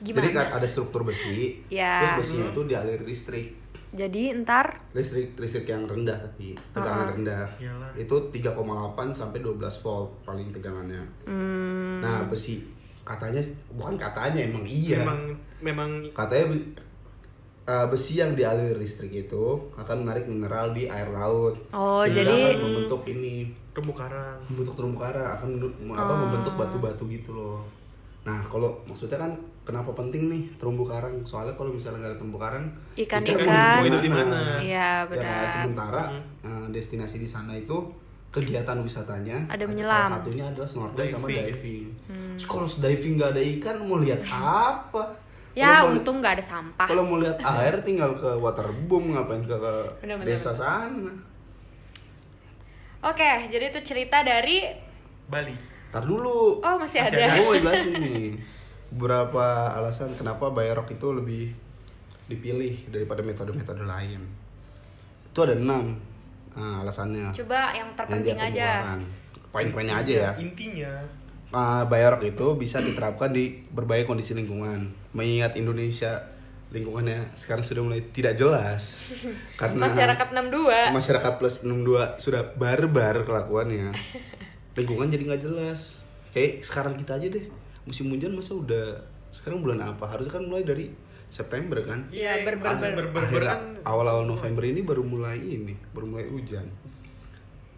Gimana? 0.00 0.24
jadi 0.24 0.28
kan 0.32 0.46
ada 0.56 0.64
struktur 0.64 1.04
besi 1.04 1.60
Ya. 1.68 2.00
terus 2.00 2.24
besinya 2.24 2.48
itu 2.48 2.64
dialiri 2.64 3.04
listrik 3.04 3.52
Jadi 3.96 4.22
ntar 4.38 4.66
listrik 4.92 5.32
listrik 5.34 5.66
yang 5.66 5.84
rendah 5.84 6.14
tapi 6.14 6.52
tegangan 6.70 7.08
rendah. 7.10 7.48
Iyalah. 7.56 7.90
itu 7.96 8.12
3,8 8.12 8.52
sampai 9.10 9.40
12 9.40 9.56
volt 9.80 10.10
paling 10.22 10.52
tegangannya. 10.52 11.00
Hmm, 11.24 11.98
nah 11.98 12.28
besi 12.28 12.60
katanya 13.02 13.40
bukan 13.72 13.96
katanya 13.96 14.44
emang 14.44 14.62
iya. 14.62 15.00
Memang 15.00 15.20
memang 15.58 15.90
katanya 16.12 16.52
uh, 17.64 17.86
besi 17.88 18.20
yang 18.20 18.32
dialiri 18.32 18.76
listrik 18.76 19.10
itu 19.10 19.44
akan 19.74 20.04
menarik 20.04 20.26
mineral 20.26 20.70
di 20.70 20.84
air 20.86 21.08
laut. 21.08 21.56
Oh, 21.70 22.04
sehingga 22.04 22.22
jadi- 22.22 22.52
akan 22.52 22.62
membentuk 22.62 23.02
ini 23.06 23.34
terumbu 23.72 23.92
karang. 23.92 24.40
membentuk 24.46 24.74
terumbu 24.74 24.98
karang 24.98 25.26
akan 25.30 25.48
menur- 25.50 25.76
apa 25.94 26.08
Oh. 26.10 26.18
membentuk 26.22 26.54
batu-batu 26.54 27.04
gitu 27.06 27.32
loh. 27.32 27.60
Nah 28.22 28.40
kalau 28.42 28.76
maksudnya 28.84 29.16
kan 29.16 29.32
kenapa 29.66 29.90
penting 29.92 30.30
nih 30.30 30.42
terumbu 30.54 30.80
karang 30.82 31.18
soalnya 31.20 31.52
kalau 31.52 31.68
misalnya 31.68 31.98
nggak 31.98 32.12
ada 32.12 32.18
terumbu 32.18 32.38
karang 32.38 32.64
Ikan-ikan. 32.94 33.42
mau 33.42 33.76
Mau 33.76 33.84
hidup 33.84 34.00
di 34.00 34.08
mana? 34.08 34.40
Iya, 34.56 34.62
Ya, 34.62 34.90
benar. 35.04 35.50
sementara 35.50 36.02
uh, 36.40 36.66
destinasi 36.70 37.18
di 37.18 37.26
sana 37.26 37.50
itu 37.52 37.74
kegiatan 38.28 38.78
wisatanya 38.78 39.42
Ada 39.46 39.58
salah 39.58 39.68
menyelam. 39.68 40.08
satunya 40.12 40.44
adalah 40.46 40.68
snorkeling 40.68 41.10
sama 41.10 41.26
Diving. 41.26 41.42
diving. 41.42 41.86
Terus 42.32 42.46
kalau 42.46 42.66
diving 42.70 43.12
nggak 43.16 43.30
ada 43.32 43.42
ikan 43.52 43.76
mau 43.82 43.98
lihat 43.98 44.20
apa? 44.24 45.02
ya 45.52 45.82
mau- 45.82 45.90
untung 45.90 46.20
nggak 46.20 46.36
ada 46.36 46.44
sampah. 46.46 46.84
Kalau 46.84 47.02
mau 47.02 47.16
lihat 47.16 47.40
air 47.40 47.74
tinggal 47.80 48.12
ke 48.14 48.28
waterboom 48.36 49.10
ngapain 49.10 49.40
ke, 49.40 49.50
ke 49.50 49.74
Bener-bener. 49.98 50.30
desa 50.30 50.52
sana. 50.52 51.10
Oke, 53.02 53.30
jadi 53.48 53.70
itu 53.70 53.80
cerita 53.84 54.20
dari 54.20 54.66
Bali. 55.26 55.54
Ntar 55.88 56.02
dulu. 56.02 56.60
Oh, 56.60 56.76
masih 56.76 57.00
Masih 57.00 57.16
ada. 57.16 57.40
Mau 57.40 57.50
jelasin 57.52 57.92
nih 57.94 58.26
beberapa 58.92 59.74
alasan 59.74 60.14
kenapa 60.14 60.50
Bayarok 60.50 60.94
itu 60.94 61.08
lebih 61.10 61.44
dipilih 62.26 62.90
daripada 62.90 63.22
metode-metode 63.22 63.86
lain. 63.86 64.22
Itu 65.30 65.46
ada 65.46 65.54
enam 65.54 65.98
nah, 66.56 66.82
alasannya. 66.82 67.30
Coba 67.34 67.74
yang 67.74 67.90
terpenting 67.94 68.38
aja. 68.38 68.98
Poin-poinnya 69.50 70.02
aja 70.02 70.12
ya. 70.12 70.30
Intinya 70.38 70.92
Uh, 71.54 71.86
Bayarok 71.86 72.26
itu 72.26 72.46
bisa 72.58 72.82
diterapkan 72.82 73.30
di 73.30 73.62
berbagai 73.70 74.10
kondisi 74.10 74.34
lingkungan. 74.34 74.90
Mengingat 75.14 75.54
Indonesia 75.54 76.18
lingkungannya 76.74 77.38
sekarang 77.38 77.62
sudah 77.62 77.86
mulai 77.86 78.02
tidak 78.10 78.34
jelas 78.34 79.14
karena 79.60 79.86
Masyarakat 79.86 80.26
62. 80.34 80.90
masyarakat 80.90 81.32
plus 81.38 81.62
62 81.62 82.18
sudah 82.18 82.42
barbar 82.58 83.22
kelakuannya. 83.22 83.94
Lingkungan 84.78 85.06
jadi 85.06 85.22
nggak 85.22 85.42
jelas. 85.46 86.02
Kayak 86.34 86.66
sekarang 86.66 86.98
kita 86.98 87.16
aja 87.16 87.26
deh. 87.30 87.46
Musim 87.86 88.10
hujan 88.10 88.34
masa 88.34 88.52
udah 88.52 88.98
sekarang 89.30 89.62
bulan 89.62 89.80
apa? 89.80 90.04
Harusnya 90.04 90.34
kan 90.34 90.44
mulai 90.44 90.62
dari 90.62 90.90
September 91.26 91.78
kan? 91.80 92.06
Iya, 92.10 92.42
ber 92.42 92.58
ber 92.58 92.74
ber. 92.76 92.92
ber- 92.92 93.10
ber- 93.10 93.24
Akhir 93.24 93.42
kan 93.44 93.60
awal-awal 93.82 94.24
November 94.24 94.62
ini 94.62 94.82
baru 94.82 95.02
mulai 95.02 95.38
ini, 95.38 95.74
baru 95.90 96.06
mulai 96.06 96.26
hujan. 96.26 96.66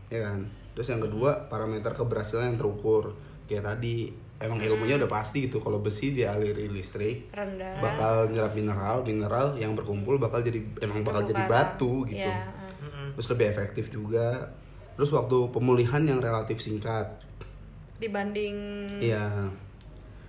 Ya 0.09 0.25
kan? 0.25 0.49
Terus 0.73 0.89
yang 0.89 1.03
kedua, 1.03 1.49
parameter 1.49 1.93
keberhasilan 1.93 2.49
yang 2.49 2.59
terukur. 2.59 3.13
Kayak 3.45 3.65
tadi, 3.67 4.13
emang 4.39 4.61
ilmunya 4.61 4.97
udah 4.97 5.09
pasti 5.11 5.45
gitu 5.45 5.59
kalau 5.59 5.81
besi 5.81 6.13
dialiri 6.13 6.69
listrik 6.69 7.33
rendah. 7.33 7.81
bakal 7.81 8.29
nyerap 8.29 8.53
mineral, 8.53 9.01
mineral 9.01 9.57
yang 9.57 9.73
berkumpul 9.73 10.17
bakal 10.17 10.41
jadi 10.41 10.61
emang 10.79 11.01
bakal 11.01 11.25
jadi 11.25 11.43
batu 11.45 12.05
gitu. 12.05 12.29
Mm-mm. 12.29 13.17
Terus 13.17 13.29
lebih 13.31 13.47
efektif 13.49 13.85
juga. 13.89 14.53
Terus 14.95 15.09
waktu 15.11 15.49
pemulihan 15.49 16.03
yang 16.03 16.21
relatif 16.21 16.59
singkat. 16.59 17.09
dibanding 17.99 18.87
Iya. 19.03 19.51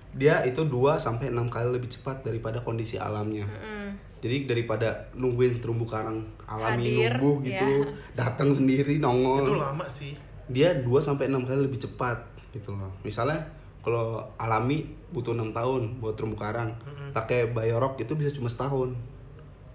Dia 0.10 0.42
itu 0.42 0.62
2 0.62 0.98
sampai 0.98 1.30
6 1.30 1.48
kali 1.48 1.70
lebih 1.70 1.90
cepat 1.90 2.26
daripada 2.26 2.60
kondisi 2.60 2.98
alamnya. 2.98 3.46
Mm, 3.46 3.90
Jadi 4.20 4.50
daripada 4.50 5.08
nungguin 5.14 5.62
terumbu 5.62 5.86
karang 5.86 6.20
alami 6.44 6.92
Hadir, 7.00 7.14
numbuh 7.16 7.36
gitu, 7.40 7.70
ya. 7.86 7.88
datang 8.26 8.52
sendiri 8.52 8.98
Itu 8.98 9.06
nongol. 9.06 9.56
lama 9.56 9.86
sih. 9.88 10.18
Dia 10.50 10.74
2 10.76 10.86
sampai 11.00 11.30
6 11.30 11.46
kali 11.46 11.62
lebih 11.64 11.80
cepat 11.80 12.20
gitu 12.52 12.74
loh. 12.74 12.90
Misalnya 13.06 13.38
kalau 13.80 14.20
alami 14.36 14.84
butuh 15.10 15.32
6 15.32 15.54
tahun 15.54 15.82
buat 16.02 16.18
terumbu 16.18 16.36
karang. 16.36 16.74
Pakai 17.10 17.50
bayorok 17.50 17.98
itu 17.98 18.12
bisa 18.14 18.34
cuma 18.34 18.50
setahun. 18.50 18.92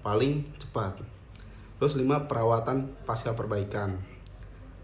Paling 0.03 0.45
cepat. 0.59 0.99
Terus 1.79 1.95
5 1.97 2.27
perawatan 2.29 2.85
pasca 3.03 3.33
perbaikan. 3.33 3.97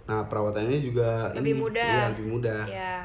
Nah, 0.08 0.26
perawatannya 0.26 0.80
juga 0.80 1.30
Lebih 1.36 1.54
ini, 1.54 1.60
mudah. 1.60 1.86
Iya, 1.86 2.04
lebih 2.10 2.26
mudah. 2.26 2.60
ya. 2.66 2.96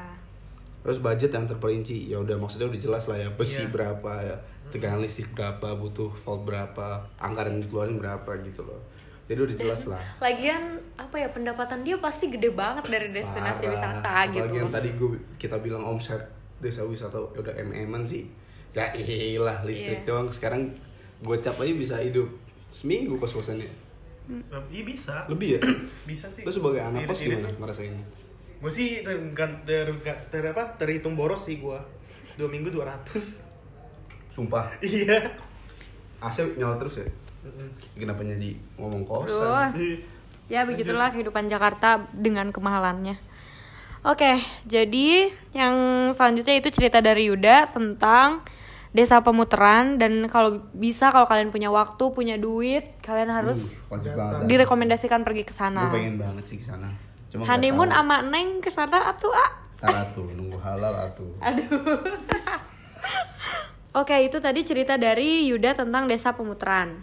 Terus 0.86 1.02
budget 1.02 1.34
yang 1.34 1.50
terperinci, 1.50 2.06
ya 2.06 2.22
udah 2.22 2.38
maksudnya 2.38 2.70
udah 2.70 2.78
jelas 2.78 3.10
lah 3.10 3.18
ya 3.18 3.26
besi 3.34 3.66
Iya. 3.66 3.74
berapa 3.74 4.12
ya, 4.22 4.36
tegangan 4.70 5.02
listrik 5.02 5.34
berapa, 5.34 5.74
butuh 5.74 6.14
volt 6.14 6.46
berapa, 6.46 7.02
anggaran 7.18 7.58
yang 7.58 7.62
dikeluarin 7.66 7.98
berapa 7.98 8.30
gitu 8.46 8.62
loh. 8.62 8.78
Jadi 9.26 9.40
udah 9.42 9.56
jelas 9.58 9.90
lah. 9.90 9.98
Lagian 10.24 10.78
apa 10.94 11.18
ya 11.18 11.26
pendapatan 11.26 11.82
dia 11.82 11.98
pasti 11.98 12.30
gede 12.30 12.54
banget 12.54 12.86
dari 12.86 13.10
destinasi 13.10 13.66
Parah. 13.66 13.74
wisata 13.74 14.10
Apalagi 14.30 14.38
gitu. 14.38 14.54
yang 14.54 14.70
tadi 14.70 14.88
gue 14.94 15.10
kita 15.34 15.58
bilang 15.58 15.82
omset 15.82 16.22
desa 16.62 16.86
wisata 16.86 17.18
udah 17.18 17.50
mm 17.50 18.06
sih. 18.06 18.22
Ya 18.70 18.94
iyalah 18.94 19.66
listrik 19.66 20.06
Iya. 20.06 20.06
doang 20.06 20.30
sekarang 20.30 20.70
gocap 21.18 21.58
aja 21.58 21.74
bisa 21.74 21.98
hidup 21.98 22.30
seminggu 22.70 23.18
kos 23.18 23.34
kosannya. 23.34 23.66
Iya 24.70 24.82
bisa. 24.86 25.26
Lebih 25.26 25.58
ya? 25.58 25.60
Bisa 26.06 26.30
sih. 26.30 26.46
Lu 26.46 26.52
sebagai 26.54 26.86
anak 26.86 27.10
kos 27.10 27.26
gimana 27.26 27.50
ngerasainnya? 27.50 28.06
Gue 28.56 28.72
sih 28.72 29.04
ter, 29.04 29.16
ter, 29.66 29.86
ter, 30.00 30.16
ter- 30.32 30.50
apa, 30.52 30.64
terhitung 30.80 31.12
boros 31.14 31.44
sih 31.44 31.60
gue 31.60 31.78
Dua 32.36 32.48
minggu 32.48 32.68
200 32.72 33.12
Sumpah, 34.32 34.68
Iya 34.84 35.32
AC 36.20 36.44
nyala 36.60 36.76
terus 36.76 37.00
ya? 37.00 37.08
Kenapa 37.96 38.20
jadi 38.20 38.52
ngomong 38.76 39.04
kosan? 39.08 39.72
Ya 40.46 40.68
begitulah 40.68 41.08
kehidupan 41.08 41.48
Jakarta 41.48 42.04
dengan 42.12 42.52
kemahalannya. 42.52 43.16
Oke, 44.06 44.38
jadi 44.68 45.34
yang 45.50 45.74
selanjutnya 46.14 46.54
itu 46.54 46.70
cerita 46.70 47.02
dari 47.02 47.26
Yuda 47.26 47.74
tentang 47.74 48.46
desa 48.94 49.18
pemuteran 49.20 49.98
dan 49.98 50.24
kalau 50.30 50.62
bisa 50.72 51.10
kalau 51.10 51.26
kalian 51.26 51.50
punya 51.50 51.68
waktu, 51.74 52.04
punya 52.14 52.38
duit, 52.38 52.96
kalian 53.02 53.28
harus 53.34 53.66
banget. 53.90 54.46
direkomendasikan 54.46 55.20
pergi 55.26 55.42
ke 55.42 55.52
Gue 55.52 55.58
sana. 55.58 55.90
pengen 55.90 56.16
banget 56.16 56.44
sih 56.46 56.56
ke 56.56 56.64
sana. 56.64 56.88
Cuma 57.36 57.52
Honeymoon 57.52 57.92
sama 57.92 58.24
Neng 58.24 58.64
ke 58.64 58.72
sana 58.72 59.12
atuh 59.12 59.32
ah. 59.36 59.50
Atuh, 59.84 60.24
nunggu 60.32 60.56
halal 60.64 60.94
atuh. 60.96 61.28
Aduh. 61.52 62.00
Oke, 63.92 64.16
itu 64.24 64.40
tadi 64.40 64.64
cerita 64.64 64.96
dari 64.96 65.44
Yuda 65.52 65.76
tentang 65.76 66.08
desa 66.08 66.32
pemuteran. 66.32 66.96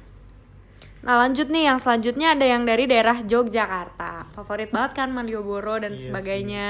Nah 1.04 1.16
lanjut 1.20 1.52
nih 1.52 1.70
yang 1.70 1.78
selanjutnya 1.78 2.34
ada 2.34 2.48
yang 2.48 2.66
dari 2.66 2.90
daerah 2.90 3.22
Yogyakarta. 3.22 4.34
Favorit 4.34 4.74
banget 4.74 5.04
kan 5.04 5.14
Malioboro 5.14 5.78
dan 5.78 6.00
Iya 6.00 6.10
sebagainya. 6.10 6.70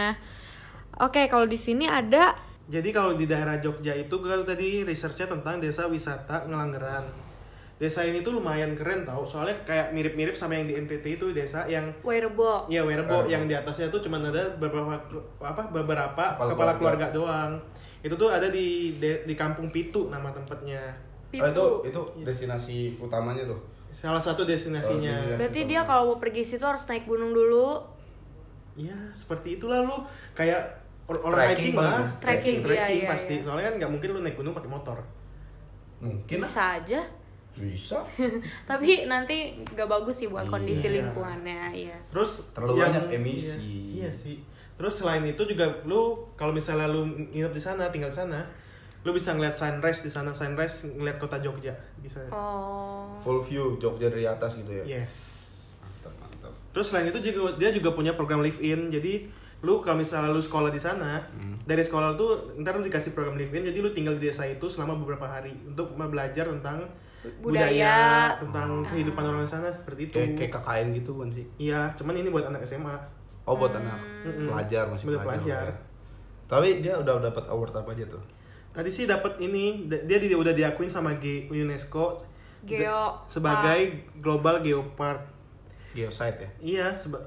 Oke, 0.99 1.29
kalau 1.31 1.47
di 1.47 1.57
sini 1.57 1.87
ada 1.87 2.35
Jadi 2.63 2.95
kalau 2.95 3.19
di 3.19 3.27
daerah 3.27 3.59
Jogja 3.59 3.91
itu 3.91 4.15
gue 4.23 4.39
tadi 4.47 4.87
researchnya 4.87 5.27
tentang 5.35 5.59
desa 5.59 5.83
wisata 5.87 6.47
Ngelanggeran. 6.47 7.32
Desa 7.83 7.99
ini 8.01 8.23
tuh 8.23 8.31
lumayan 8.33 8.71
keren 8.71 9.03
tau, 9.03 9.27
soalnya 9.27 9.51
kayak 9.61 9.91
mirip-mirip 9.91 10.31
sama 10.31 10.55
yang 10.55 10.63
di 10.63 10.79
NTT 10.79 11.19
itu 11.19 11.35
desa 11.35 11.67
yang 11.67 11.83
Werebo. 11.99 12.63
ya 12.71 12.79
Werebo 12.79 13.27
yang 13.27 13.43
di 13.43 13.51
atasnya 13.51 13.91
tuh 13.91 13.99
cuma 13.99 14.15
ada 14.17 14.39
beberapa 14.55 14.95
apa 15.37 15.67
beberapa 15.67 16.23
Kepala 16.31 16.47
kepala, 16.47 16.71
keluarga. 16.79 16.79
keluarga. 16.79 17.07
doang. 17.11 17.51
Itu 17.99 18.15
tuh 18.15 18.31
ada 18.31 18.47
di 18.47 18.95
de- 18.97 19.27
di 19.27 19.35
Kampung 19.35 19.67
Pitu 19.67 20.07
nama 20.07 20.31
tempatnya. 20.31 20.79
Pitu. 21.27 21.43
Oh, 21.43 21.83
itu 21.83 21.91
itu 21.91 22.01
destinasi 22.23 22.95
utamanya 22.97 23.43
tuh. 23.43 23.59
Salah 23.91 24.17
satu 24.17 24.47
destinasinya. 24.47 25.11
Salah 25.11 25.35
destinasi. 25.35 25.39
Berarti 25.43 25.61
dia 25.67 25.81
kalau 25.83 26.03
mau 26.07 26.17
pergi 26.17 26.43
situ 26.45 26.63
harus 26.63 26.87
naik 26.87 27.03
gunung 27.03 27.35
dulu. 27.35 27.83
Ya 28.73 28.95
seperti 29.11 29.59
itulah 29.59 29.83
lu 29.83 29.99
kayak 30.31 30.61
or- 31.03 31.19
orang 31.21 31.51
Trekking 31.51 31.75
hiking 31.75 31.75
lah, 31.75 31.91
bang. 31.91 32.07
Trekking, 32.17 32.57
trekking 32.63 32.95
iya, 32.95 33.03
iya, 33.03 33.11
pasti. 33.11 33.35
iya. 33.35 33.43
Soalnya 33.43 33.65
kan 33.67 33.73
nggak 33.75 33.91
mungkin 33.91 34.09
lu 34.09 34.19
naik 34.21 34.37
gunung 34.37 34.55
pakai 34.55 34.71
motor. 34.71 34.97
Mungkin 35.99 36.37
lah. 36.39 36.47
Bisa 36.47 36.63
aja. 36.79 37.01
Bisa. 37.53 38.01
Tapi 38.69 39.05
nanti 39.05 39.61
gak 39.73 39.85
bagus 39.85 40.25
sih 40.25 40.27
buat 40.27 40.49
kondisi 40.49 40.89
Iya. 40.89 41.05
lingkungannya, 41.05 41.69
iya. 41.73 41.97
Terus 42.09 42.49
Terlalu 42.53 42.81
banyak 42.81 43.03
emisi. 43.13 43.61
Iya, 43.97 44.09
iya 44.09 44.09
sih. 44.09 44.35
Terus 44.73 44.93
selain 44.99 45.21
itu 45.23 45.45
juga 45.45 45.69
lu 45.85 46.25
kalau 46.33 46.49
misalnya 46.49 46.89
lu 46.89 47.05
nginep 47.05 47.53
di 47.53 47.61
sana, 47.61 47.93
tinggal 47.93 48.09
di 48.09 48.17
sana, 48.17 48.41
lu 49.05 49.13
bisa 49.13 49.37
ngeliat 49.37 49.53
sunrise 49.53 50.01
di 50.01 50.09
sana, 50.09 50.33
sunrise 50.33 50.89
ngeliat 50.89 51.21
kota 51.21 51.37
Jogja 51.37 51.75
bisa. 52.01 52.19
Oh. 52.33 53.13
Full 53.21 53.39
view 53.45 53.77
Jogja 53.77 54.09
dari 54.09 54.25
atas 54.25 54.57
gitu 54.57 54.73
ya. 54.73 54.97
Yes. 54.97 55.13
Mantap, 55.77 56.13
mantap. 56.17 56.53
Terus 56.73 56.89
selain 56.89 57.07
itu 57.13 57.21
juga 57.21 57.53
dia 57.61 57.69
juga 57.69 57.93
punya 57.93 58.17
program 58.17 58.41
live 58.41 58.59
in. 58.59 58.89
Jadi 58.89 59.29
lu 59.63 59.79
kalau 59.79 60.01
misalnya 60.01 60.33
lu 60.33 60.41
sekolah 60.41 60.73
di 60.73 60.81
sana, 60.81 61.21
dari 61.63 61.79
sekolah 61.85 62.17
tuh 62.19 62.57
ntar 62.59 62.75
lu 62.75 62.83
dikasih 62.83 63.13
program 63.13 63.37
live 63.37 63.53
in. 63.53 63.63
Jadi 63.69 63.77
lu 63.79 63.93
tinggal 63.93 64.17
di 64.17 64.27
desa 64.27 64.43
itu 64.43 64.65
selama 64.67 64.97
beberapa 64.97 65.29
hari 65.29 65.53
untuk 65.63 65.93
belajar 65.95 66.49
tentang 66.49 66.83
Budaya. 67.39 68.35
tentang 68.35 68.83
kehidupan 68.83 69.23
orang 69.23 69.43
sana 69.43 69.67
seperti 69.67 70.07
itu. 70.07 70.15
Kayak 70.15 70.35
kayak 70.35 70.51
KKN 70.57 70.87
gitu 70.93 71.11
kan 71.15 71.29
sih. 71.29 71.45
Iya, 71.57 71.91
cuman 71.93 72.13
ini 72.15 72.27
buat 72.27 72.43
anak 72.43 72.61
SMA. 72.61 72.95
Oh 73.43 73.55
buat 73.55 73.71
anak 73.71 73.99
pelajar 74.23 74.87
masih 74.87 75.09
Buat 75.09 75.21
pelajar. 75.21 75.39
pelajar. 75.43 75.63
ya. 75.65 75.75
Tapi 76.45 76.67
dia 76.79 76.93
udah 76.95 77.19
dapat 77.19 77.43
award 77.45 77.73
apa 77.73 77.91
aja 77.91 78.05
tuh? 78.05 78.23
Tadi 78.69 78.89
sih 78.89 79.03
dapat 79.03 79.37
ini 79.37 79.85
dia 79.85 80.17
di- 80.17 80.33
udah 80.33 80.51
diakuin 80.51 80.87
sama 80.87 81.15
G- 81.15 81.45
UNESCO 81.45 82.17
Geo 82.63 83.19
sebagai 83.25 83.91
Global 84.17 84.59
Geopark. 84.59 85.27
Geosite 85.91 86.39
ya? 86.39 86.49
Iya, 86.57 86.87
seba- 86.95 87.21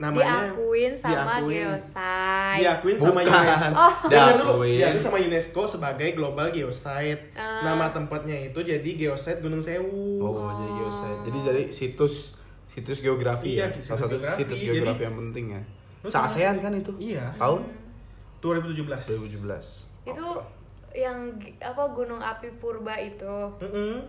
namanya 0.00 0.48
diakuin 0.48 0.92
sama 0.92 1.12
diakuin. 1.36 1.60
Geosite. 1.68 2.56
Diakuin 2.56 2.96
sama 2.96 3.12
Bukan. 3.12 3.28
UNESCO. 3.30 3.68
Oh. 3.70 3.94
Dengar 4.06 4.32
dulu, 4.32 4.44
Diakuin. 4.56 4.76
diakuin 4.80 5.02
sama 5.02 5.18
UNESCO 5.20 5.60
sebagai 5.68 6.08
Global 6.10 6.46
Geosite. 6.48 7.22
Ah. 7.32 7.60
Nama 7.62 7.86
tempatnya 7.90 8.36
itu 8.42 8.58
jadi 8.58 8.90
Geosite 8.96 9.38
Gunung 9.38 9.60
Sewu. 9.60 10.18
Oh, 10.18 10.48
jadi 10.56 10.72
geosite. 10.78 11.16
Jadi 11.22 11.38
dari 11.42 11.62
situs 11.68 12.14
situs 12.66 12.98
geografi 12.98 13.52
Iya, 13.52 13.66
ya. 13.66 13.66
situs 13.70 13.84
Salah 13.84 14.00
satu 14.00 14.16
geografi. 14.16 14.38
situs 14.40 14.56
Jadi- 14.56 14.66
geografi 14.72 15.02
yang 15.02 15.16
penting 15.18 15.44
ya. 15.50 15.62
Se 16.02 16.16
ASEAN 16.16 16.56
kan 16.58 16.72
itu? 16.72 16.92
Iya. 16.96 17.36
Tahun 17.36 17.60
2017. 18.38 19.04
2017. 19.06 19.84
Itu 20.06 20.26
yang 20.92 21.16
gi- 21.36 21.60
apa 21.60 21.84
Gunung 21.88 22.18
Api 22.18 22.48
Purba 22.56 22.96
itu. 22.96 23.36
Mm-mm. 23.60 24.00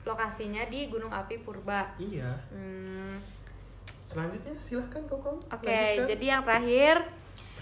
Lokasinya 0.00 0.62
di 0.64 0.86
Gunung 0.86 1.10
Api 1.10 1.36
Purba. 1.38 1.90
Iya. 1.96 2.30
Hmm, 2.48 3.12
Selanjutnya 4.10 4.54
silahkan 4.58 5.02
kau 5.06 5.22
kau. 5.22 5.38
Oke, 5.38 5.70
lanjutkan. 5.70 6.10
jadi 6.10 6.24
yang 6.26 6.42
terakhir 6.42 6.94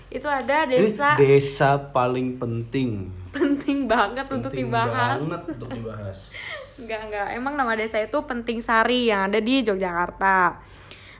itu 0.09 0.25
ada 0.25 0.65
Ini 0.65 0.73
desa 0.73 1.09
desa 1.21 1.71
paling 1.93 2.41
penting. 2.41 3.13
penting 3.29 3.85
banget 3.85 4.25
untuk 4.33 4.49
Penting 4.49 4.73
dibahas. 4.73 5.21
banget 5.21 5.43
untuk 5.53 5.69
dibahas. 5.69 6.19
Enggak, 6.81 7.11
enggak. 7.11 7.27
Emang 7.35 7.55
nama 7.59 7.75
desa 7.75 7.99
itu 7.99 8.15
Penting 8.23 8.63
Sari 8.63 9.11
yang 9.11 9.29
ada 9.29 9.43
di 9.43 9.61
Yogyakarta. 9.61 10.63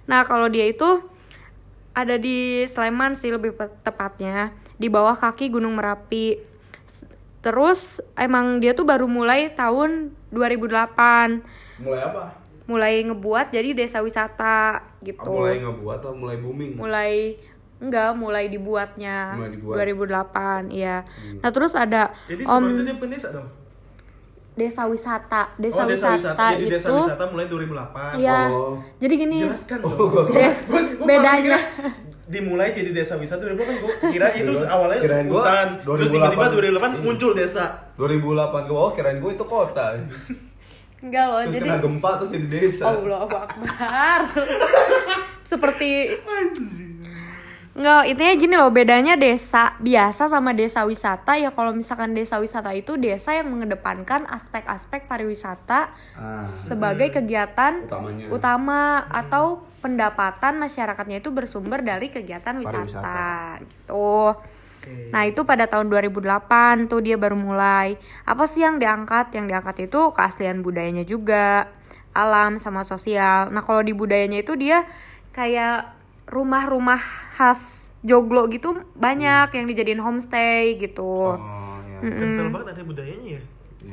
Nah, 0.07 0.23
kalau 0.23 0.47
dia 0.47 0.65
itu 0.65 1.03
ada 1.91 2.15
di 2.15 2.63
Sleman 2.65 3.19
sih 3.19 3.35
lebih 3.35 3.59
tepatnya, 3.83 4.55
di 4.79 4.87
bawah 4.87 5.19
kaki 5.19 5.51
Gunung 5.51 5.75
Merapi. 5.75 6.39
Terus 7.43 7.99
emang 8.15 8.63
dia 8.63 8.71
tuh 8.71 8.87
baru 8.87 9.11
mulai 9.11 9.51
tahun 9.51 10.15
2008. 10.31 11.43
Mulai 11.83 12.01
apa? 12.07 12.39
Mulai 12.69 13.01
ngebuat 13.03 13.49
jadi 13.49 13.73
desa 13.73 13.99
wisata 13.99 14.85
gitu. 15.01 15.25
Oh, 15.25 15.41
mulai 15.41 15.57
ngebuat 15.59 15.99
atau 15.99 16.13
mulai 16.13 16.37
booming? 16.37 16.77
mulai 16.77 17.41
enggak 17.79 18.11
mulai 18.13 18.45
dibuatnya 18.47 19.17
Mulai 19.35 19.51
dibuat. 19.55 19.77
2008 20.27 20.67
iya 20.69 21.07
nah 21.39 21.49
terus 21.49 21.73
ada 21.73 22.11
Jadi 22.27 22.43
om 22.45 22.63
itu 22.69 22.83
dia 22.83 22.93
bukan 22.93 23.09
desa 23.09 23.29
dong. 23.31 23.47
desa 24.53 24.83
wisata 24.85 25.55
desa, 25.55 25.77
oh, 25.77 25.87
desa 25.87 26.07
wisata, 26.09 26.35
wisata. 26.35 26.47
Jadi 26.53 26.65
itu 26.65 26.75
desa 26.75 26.89
wisata 26.93 27.25
mulai 27.25 27.47
2008. 27.47 28.19
iya 28.19 28.41
Oh. 28.49 28.75
jadi 28.99 29.15
gini 29.17 29.37
Jelaskan 29.41 29.79
dong. 29.81 29.95
Des- 30.29 30.61
Gua- 30.67 30.91
gua 30.93 31.07
bedanya 31.07 31.59
dimulai 32.27 32.69
jadi 32.71 32.91
desa 32.93 33.15
wisata 33.15 33.47
2008 33.47 33.63
kan 33.63 33.77
gua 33.79 33.93
kira 34.11 34.27
itu 34.35 34.53
awalnya 34.61 34.99
kirain 34.99 35.25
gua 35.25 35.39
hutan 35.41 35.67
terus 35.79 36.09
2008. 36.11 36.13
tiba-tiba 36.13 36.47
2008 36.51 37.01
muncul 37.01 37.31
desa 37.33 37.65
2008 37.95 38.19
ke 38.61 38.73
bawah 38.75 38.93
kirain 38.93 39.17
gue 39.17 39.31
itu 39.33 39.45
kota. 39.47 39.87
enggak 40.99 41.25
loh 41.25 41.41
Terus 41.41 41.55
jadi 41.55 41.67
kena 41.69 41.79
gempa 41.81 42.11
terus 42.17 42.31
jadi 42.33 42.47
desa. 42.49 42.83
Allah 42.87 43.19
Akbar 43.23 44.21
seperti 45.51 45.91
Enggak, 47.73 48.11
intinya 48.11 48.35
gini 48.35 48.55
loh, 48.57 48.71
bedanya 48.71 49.15
desa 49.15 49.79
biasa 49.79 50.27
sama 50.27 50.51
desa 50.51 50.83
wisata 50.83 51.39
ya 51.39 51.55
kalau 51.55 51.71
misalkan 51.71 52.11
desa 52.11 52.43
wisata 52.43 52.75
itu 52.75 52.99
desa 52.99 53.31
yang 53.31 53.47
mengedepankan 53.47 54.27
aspek-aspek 54.27 55.07
pariwisata 55.07 55.87
Ah, 56.19 56.43
sebagai 56.67 57.07
kegiatan 57.09 57.87
Utamanya. 57.87 58.27
utama 58.29 58.81
atau 59.07 59.63
pendapatan 59.79 60.59
masyarakatnya 60.59 61.23
itu 61.23 61.31
bersumber 61.31 61.79
dari 61.79 62.11
kegiatan 62.11 62.59
wisata 62.59 62.83
Pariwisata. 62.83 63.63
gitu. 63.63 64.35
Nah, 65.13 65.23
itu 65.25 65.43
pada 65.43 65.65
tahun 65.65 65.89
2008 65.89 66.87
tuh 66.87 67.01
dia 67.01 67.17
baru 67.17 67.35
mulai. 67.35 67.97
Apa 68.25 68.45
sih 68.45 68.63
yang 68.63 68.77
diangkat? 68.77 69.33
Yang 69.33 69.47
diangkat 69.51 69.77
itu 69.91 70.01
keaslian 70.13 70.61
budayanya 70.61 71.05
juga, 71.05 71.69
alam 72.13 72.57
sama 72.57 72.83
sosial. 72.83 73.49
Nah, 73.51 73.63
kalau 73.63 73.81
di 73.81 73.93
budayanya 73.93 74.43
itu 74.43 74.57
dia 74.57 74.85
kayak 75.33 75.95
rumah-rumah 76.29 77.01
khas 77.39 77.89
joglo 78.03 78.47
gitu 78.47 78.85
banyak 78.95 79.55
yang 79.55 79.65
dijadiin 79.67 80.03
homestay 80.03 80.77
gitu. 80.77 81.35
Oh, 81.35 81.79
ya. 82.03 82.11
kental 82.11 82.49
banget 82.53 82.79
ada 82.79 82.83
budayanya 82.85 83.31
ya 83.39 83.43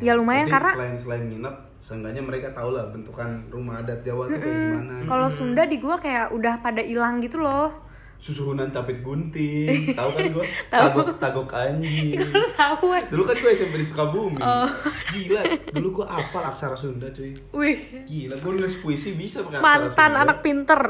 Ya, 0.01 0.11
lumayan 0.11 0.49
Berarti 0.49 0.55
karena- 0.59 0.75
selain 0.75 0.95
selain 0.99 1.23
nginep, 1.31 1.55
seenggaknya 1.79 2.21
mereka 2.25 2.47
tahu 2.51 2.75
lah 2.75 2.91
bentukan 2.91 3.29
rumah 3.47 3.79
adat 3.79 4.03
Jawa 4.03 4.27
tuh 4.27 4.39
kayak 4.41 4.57
gimana. 4.59 4.93
Kalau 5.07 5.27
Sunda 5.31 5.63
di 5.63 5.77
gua 5.79 5.95
kayak 5.95 6.35
udah 6.35 6.59
pada 6.59 6.81
hilang 6.83 7.23
gitu 7.23 7.39
loh. 7.39 7.84
Susuhunan 8.17 8.67
capit 8.67 8.99
gunting, 8.99 9.69
tahu 9.97 10.09
kan 10.09 10.23
gue? 10.27 10.45
Tagok 10.67 11.15
tagok 11.15 11.51
anjing. 11.51 12.17
Tahu. 12.57 12.85
eh. 12.91 13.03
Dulu 13.05 13.21
kan 13.21 13.35
gue 13.35 13.51
SMP 13.51 13.77
di 13.77 13.85
Sukabumi. 13.85 14.39
Oh. 14.39 14.65
Gila, 15.11 15.41
dulu 15.69 15.87
gue 15.93 16.05
apal 16.05 16.41
aksara 16.43 16.73
Sunda 16.73 17.05
cuy. 17.07 17.37
Wih, 17.51 17.77
Gila, 18.03 18.33
gue 18.33 18.51
nulis 18.51 18.75
puisi 18.77 19.13
bisa 19.13 19.39
pakai 19.41 19.57
aksara 19.57 19.63
mantan 19.63 19.93
Sunda. 20.11 20.23
anak 20.23 20.37
pinter. 20.41 20.81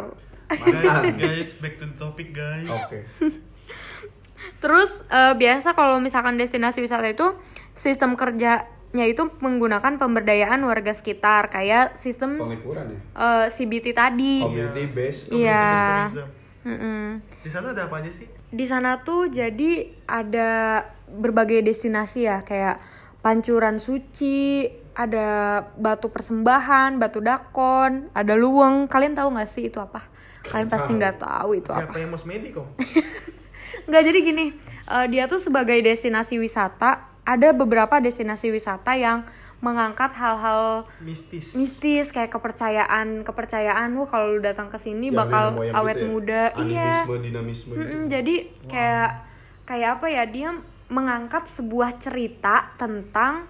guys 0.45 0.61
Mantan. 0.63 1.17
guys 1.17 1.49
back 1.55 1.73
to 1.75 1.85
the 1.85 1.95
topic 1.95 2.29
guys 2.29 2.69
Oke. 2.69 2.99
Terus 4.57 4.91
eh, 5.07 5.33
biasa 5.33 5.73
kalau 5.73 5.97
misalkan 5.97 6.35
destinasi 6.35 6.79
wisata 6.79 7.05
itu 7.05 7.33
sistem 7.73 8.13
kerjanya 8.13 8.63
itu 9.03 9.27
menggunakan 9.39 9.97
pemberdayaan 9.97 10.61
warga 10.61 10.93
sekitar 10.93 11.49
kayak 11.49 11.93
sistem 11.93 12.37
Penglipuran 12.37 12.87
ya. 12.87 12.99
eh, 13.15 13.45
CBT 13.47 13.87
tadi. 13.91 14.39
Community 14.39 14.85
based. 14.87 15.29
Iya. 15.29 16.13
Tourism. 16.65 16.81
Mm-mm. 16.81 17.21
di 17.45 17.49
sana 17.53 17.77
ada 17.77 17.85
apa 17.85 18.01
aja 18.01 18.09
sih 18.09 18.25
Di 18.49 18.65
sana 18.65 19.05
tuh 19.05 19.29
jadi 19.29 19.85
ada 20.09 20.81
berbagai 21.05 21.61
destinasi 21.61 22.25
ya 22.25 22.41
kayak 22.41 22.81
pancuran 23.21 23.77
suci, 23.81 24.69
ada 24.95 25.59
batu 25.75 26.07
persembahan, 26.13 27.01
batu 27.01 27.19
dakon, 27.19 28.07
ada 28.13 28.33
luweng. 28.37 28.85
Kalian 28.85 29.17
tahu 29.17 29.33
nggak 29.33 29.49
sih 29.49 29.67
itu 29.67 29.81
apa? 29.81 30.07
Kalian 30.45 30.69
pasti 30.69 30.93
nggak 30.93 31.17
tahu 31.19 31.57
itu 31.57 31.73
apa. 31.73 31.89
siapa 31.89 31.97
yang 31.99 32.09
mau 32.13 32.21
semedi 32.21 32.53
kok 32.53 32.69
Nggak 33.89 34.01
jadi 34.07 34.19
gini, 34.21 34.45
eh, 34.87 35.05
dia 35.09 35.25
tuh 35.25 35.41
sebagai 35.41 35.77
destinasi 35.81 36.37
wisata, 36.41 37.05
ada 37.25 37.49
beberapa 37.53 37.97
destinasi 37.97 38.53
wisata 38.53 38.93
yang 38.93 39.25
mengangkat 39.65 40.13
hal-hal 40.13 40.85
mistis 41.01 41.51
mistis 41.53 42.05
kayak 42.07 42.29
kepercayaan 42.29 43.25
kepercayaan 43.25 43.89
wah 43.91 44.05
kalau 44.05 44.27
lu 44.31 44.39
datang 44.39 44.69
ke 44.69 44.77
sini 44.77 45.09
Yang 45.09 45.17
bakal 45.17 45.43
awet 45.73 45.97
gitu 45.97 46.03
ya? 46.03 46.07
muda 46.07 46.43
iya 46.61 46.91
Animisme, 47.01 47.15
dinamisme 47.19 47.71
gitu. 47.73 47.95
Jadi 48.07 48.35
kayak 48.67 49.09
kayak 49.63 49.89
apa 49.95 50.07
ya 50.07 50.23
dia 50.27 50.49
mengangkat 50.87 51.49
sebuah 51.49 51.97
cerita 51.97 52.69
tentang 52.75 53.49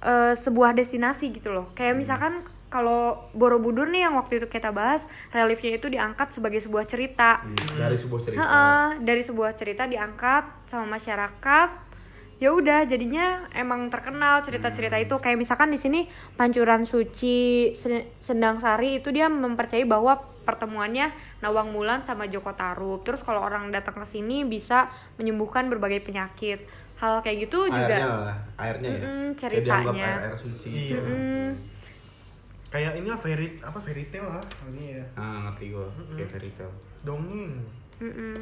eh, 0.00 0.34
sebuah 0.34 0.72
destinasi 0.72 1.28
gitu 1.30 1.50
loh 1.50 1.66
Hmm. 1.66 1.76
kayak 1.76 1.94
misalkan 1.94 2.34
kalau 2.66 3.30
Borobudur 3.30 3.86
nih 3.86 4.02
yang 4.02 4.18
waktu 4.18 4.36
itu 4.36 4.50
kita 4.50 4.68
bahas 4.68 5.06
reliefnya 5.30 5.78
itu 5.78 5.86
diangkat 5.86 6.34
sebagai 6.34 6.58
sebuah 6.58 6.82
cerita 6.84 7.38
Hmm, 7.38 7.54
Dari 7.78 7.94
sebuah 7.94 8.20
cerita. 8.20 8.40
Heeh, 8.40 8.84
dari 9.00 9.22
sebuah 9.22 9.50
cerita 9.54 9.82
diangkat 9.86 10.44
sama 10.66 10.88
masyarakat 10.90 11.68
ya 12.44 12.52
udah 12.52 12.84
jadinya 12.84 13.26
emang 13.50 13.88
terkenal 13.88 14.38
cerita-cerita 14.38 14.94
Hmm. 14.94 15.04
itu 15.06 15.14
kayak 15.16 15.38
misalkan 15.38 15.72
di 15.72 15.78
sini 15.78 16.04
pancuran 16.34 16.84
suci 16.84 17.38
Sen- 17.72 18.04
Sendang 18.18 18.60
Sari 18.60 19.00
itu 19.00 19.08
dia 19.08 19.26
mempercayai 19.26 19.84
bahwa 19.84 20.12
pertemuannya 20.44 21.08
Nawang 21.40 21.72
Mulan 21.72 22.04
sama 22.04 22.28
Joko 22.28 22.52
Tarub 22.52 23.00
terus 23.00 23.20
kalau 23.20 23.40
orang 23.40 23.72
datang 23.72 23.96
ke 23.96 24.04
sini 24.04 24.44
bisa 24.44 24.86
menyembuhkan 25.16 25.66
berbagai 25.66 26.04
penyakit 26.04 26.60
hal 26.94 27.18
kayak 27.18 27.48
gitu 27.48 27.64
Airnya 27.64 27.80
juga 27.80 27.96
lah, 27.98 28.36
airnya 28.56 28.88
ya. 28.88 29.00
Mm-mm, 29.00 29.24
Kayak 29.24 29.38
ceritanya. 29.40 30.04
air, 30.06 30.24
air 30.26 30.36
suci. 30.36 30.68
Iya. 30.68 31.00
Mm, 31.00 31.48
kayak 32.68 32.92
ini 32.94 33.08
lah 33.08 33.16
fairy 33.16 33.46
apa 33.58 33.78
fairy 33.78 34.04
tale 34.06 34.28
lah 34.28 34.44
ini 34.68 34.84
ya 34.94 35.04
Ah, 35.14 35.48
ngerti 35.48 35.64
gue. 35.70 35.86
Kayak 36.12 36.28
fairy 36.30 36.50
tale. 36.52 36.74
dongeng 37.00 37.52
mm-mm. 37.98 38.36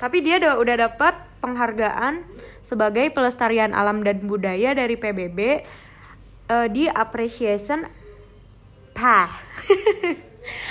Tapi 0.00 0.18
dia 0.18 0.40
udah 0.40 0.56
udah 0.56 0.76
dapat 0.82 1.12
penghargaan 1.38 2.24
sebagai 2.62 3.12
pelestarian 3.12 3.70
alam 3.70 4.00
dan 4.00 4.18
budaya 4.22 4.72
dari 4.72 4.96
PBB 4.96 5.40
eh, 6.46 6.66
di 6.68 6.88
appreciation 6.88 7.84
path 8.90 9.44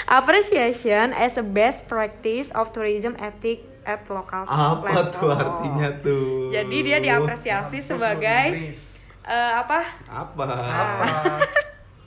appreciation 0.10 1.14
as 1.14 1.36
a 1.36 1.46
best 1.46 1.86
practice 1.86 2.50
of 2.52 2.70
tourism 2.70 3.14
ethic 3.18 3.62
at 3.84 4.02
local 4.08 4.44
Apa 4.44 4.82
level. 4.84 5.06
tuh 5.12 5.30
artinya 5.32 5.90
tuh? 6.00 6.50
jadi 6.52 6.78
dia 6.82 6.98
diapresiasi 7.00 7.80
sebagai 7.80 8.44
Inggris. 8.52 9.14
eh, 9.24 9.52
apa 9.56 9.80
apa? 10.06 10.44
apa 10.58 11.08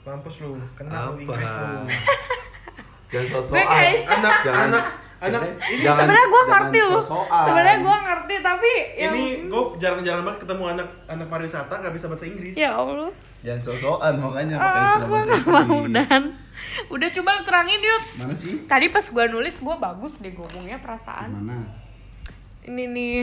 mampus 0.03 0.43
lu 0.43 0.59
kenal 0.75 1.15
Apa? 1.15 1.19
Inggris 1.19 1.49
lu 1.49 1.75
Jangan 3.13 3.63
kayak- 3.63 4.09
anak 4.09 4.35
Jangan 4.43 4.67
anak 4.67 4.85
Anak 5.23 5.39
ini 5.65 5.79
Jangan- 5.79 6.03
Sebenarnya 6.03 6.27
gue 6.27 6.43
ngerti 6.45 6.79
loh. 6.83 7.01
Sebenarnya 7.23 7.77
gue 7.79 7.97
ngerti 8.03 8.35
tapi 8.39 8.71
yang 8.93 9.13
ini 9.13 9.25
gue 9.45 9.61
jarang-jarang 9.77 10.21
banget 10.21 10.39
ketemu 10.43 10.63
anak 10.69 10.87
anak 11.07 11.27
pariwisata 11.27 11.73
nggak 11.77 11.93
bisa 11.93 12.05
bahasa 12.05 12.25
Inggris. 12.25 12.53
ya 12.53 12.71
Allah. 12.73 13.07
Jangan 13.39 13.61
sosokan 13.61 14.13
makanya 14.17 14.55
Ah, 14.55 14.61
makanya 14.61 14.83
sudah 14.89 14.99
gue 15.01 15.11
bahasa 15.13 15.35
gak 15.37 15.65
mau 15.65 15.83
dan 15.89 16.21
udah 16.89 17.09
coba 17.09 17.29
lu 17.33 17.43
terangin 17.43 17.79
yuk. 17.79 18.01
Mana 18.17 18.33
sih? 18.33 18.53
Tadi 18.63 18.85
pas 18.87 19.05
gue 19.05 19.25
nulis 19.27 19.55
gue 19.57 19.75
bagus 19.77 20.11
deh 20.17 20.31
ngomongnya 20.31 20.77
perasaan. 20.77 21.29
Mana? 21.33 21.59
Ini 22.63 22.83
nih. 22.85 23.19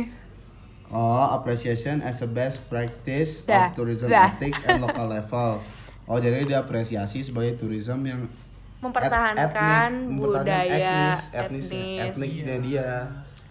Oh, 0.88 1.22
appreciation 1.30 2.00
as 2.00 2.18
a 2.18 2.26
best 2.26 2.66
practice 2.66 3.44
Dah, 3.44 3.68
of 3.68 3.78
tourism 3.78 4.08
dah. 4.08 4.26
ethics 4.28 4.58
and 4.64 4.80
local 4.80 5.06
level. 5.06 5.62
Oh, 6.04 6.18
jadi 6.18 6.42
dia 6.42 6.58
apresiasi 6.58 7.22
sebagai 7.22 7.54
tourism 7.56 8.02
yang 8.02 8.26
Mempertahankan 8.80 9.36
et- 9.36 9.52
etnik, 9.52 10.08
mempertahankan 10.08 10.40
budaya, 10.40 10.96
etnis, 11.12 11.18
etnis, 11.30 11.64
etnis. 11.68 11.98
etniknya 12.00 12.56
dia. 12.60 12.88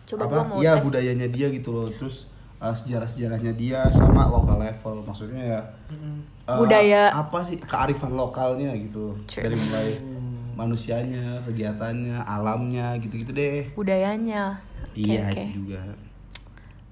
Coba 0.06 0.24
Apa? 0.26 0.32
gua 0.32 0.44
mau 0.44 0.58
Iya, 0.58 0.74
tes. 0.76 0.84
budayanya 0.84 1.28
dia 1.30 1.48
gitu 1.50 1.70
loh. 1.70 1.86
Terus 1.88 2.26
uh, 2.58 2.74
sejarah-sejarahnya 2.74 3.54
dia 3.54 3.86
sama 3.90 4.26
local 4.26 4.58
level. 4.58 5.06
Maksudnya 5.06 5.44
ya 5.46 5.62
uh, 6.50 6.58
Budaya. 6.58 7.14
apa 7.14 7.46
sih 7.46 7.62
kearifan 7.62 8.14
lokalnya 8.14 8.74
gitu. 8.74 9.14
Cheers. 9.30 9.46
Dari 9.46 9.56
mulai 9.56 9.90
manusianya, 10.58 11.40
kegiatannya, 11.46 12.18
alamnya 12.20 12.98
gitu-gitu 12.98 13.32
deh. 13.32 13.70
Budayanya. 13.78 14.60
Oke, 14.90 15.06
iya, 15.06 15.30
itu 15.30 15.64
juga. 15.64 15.80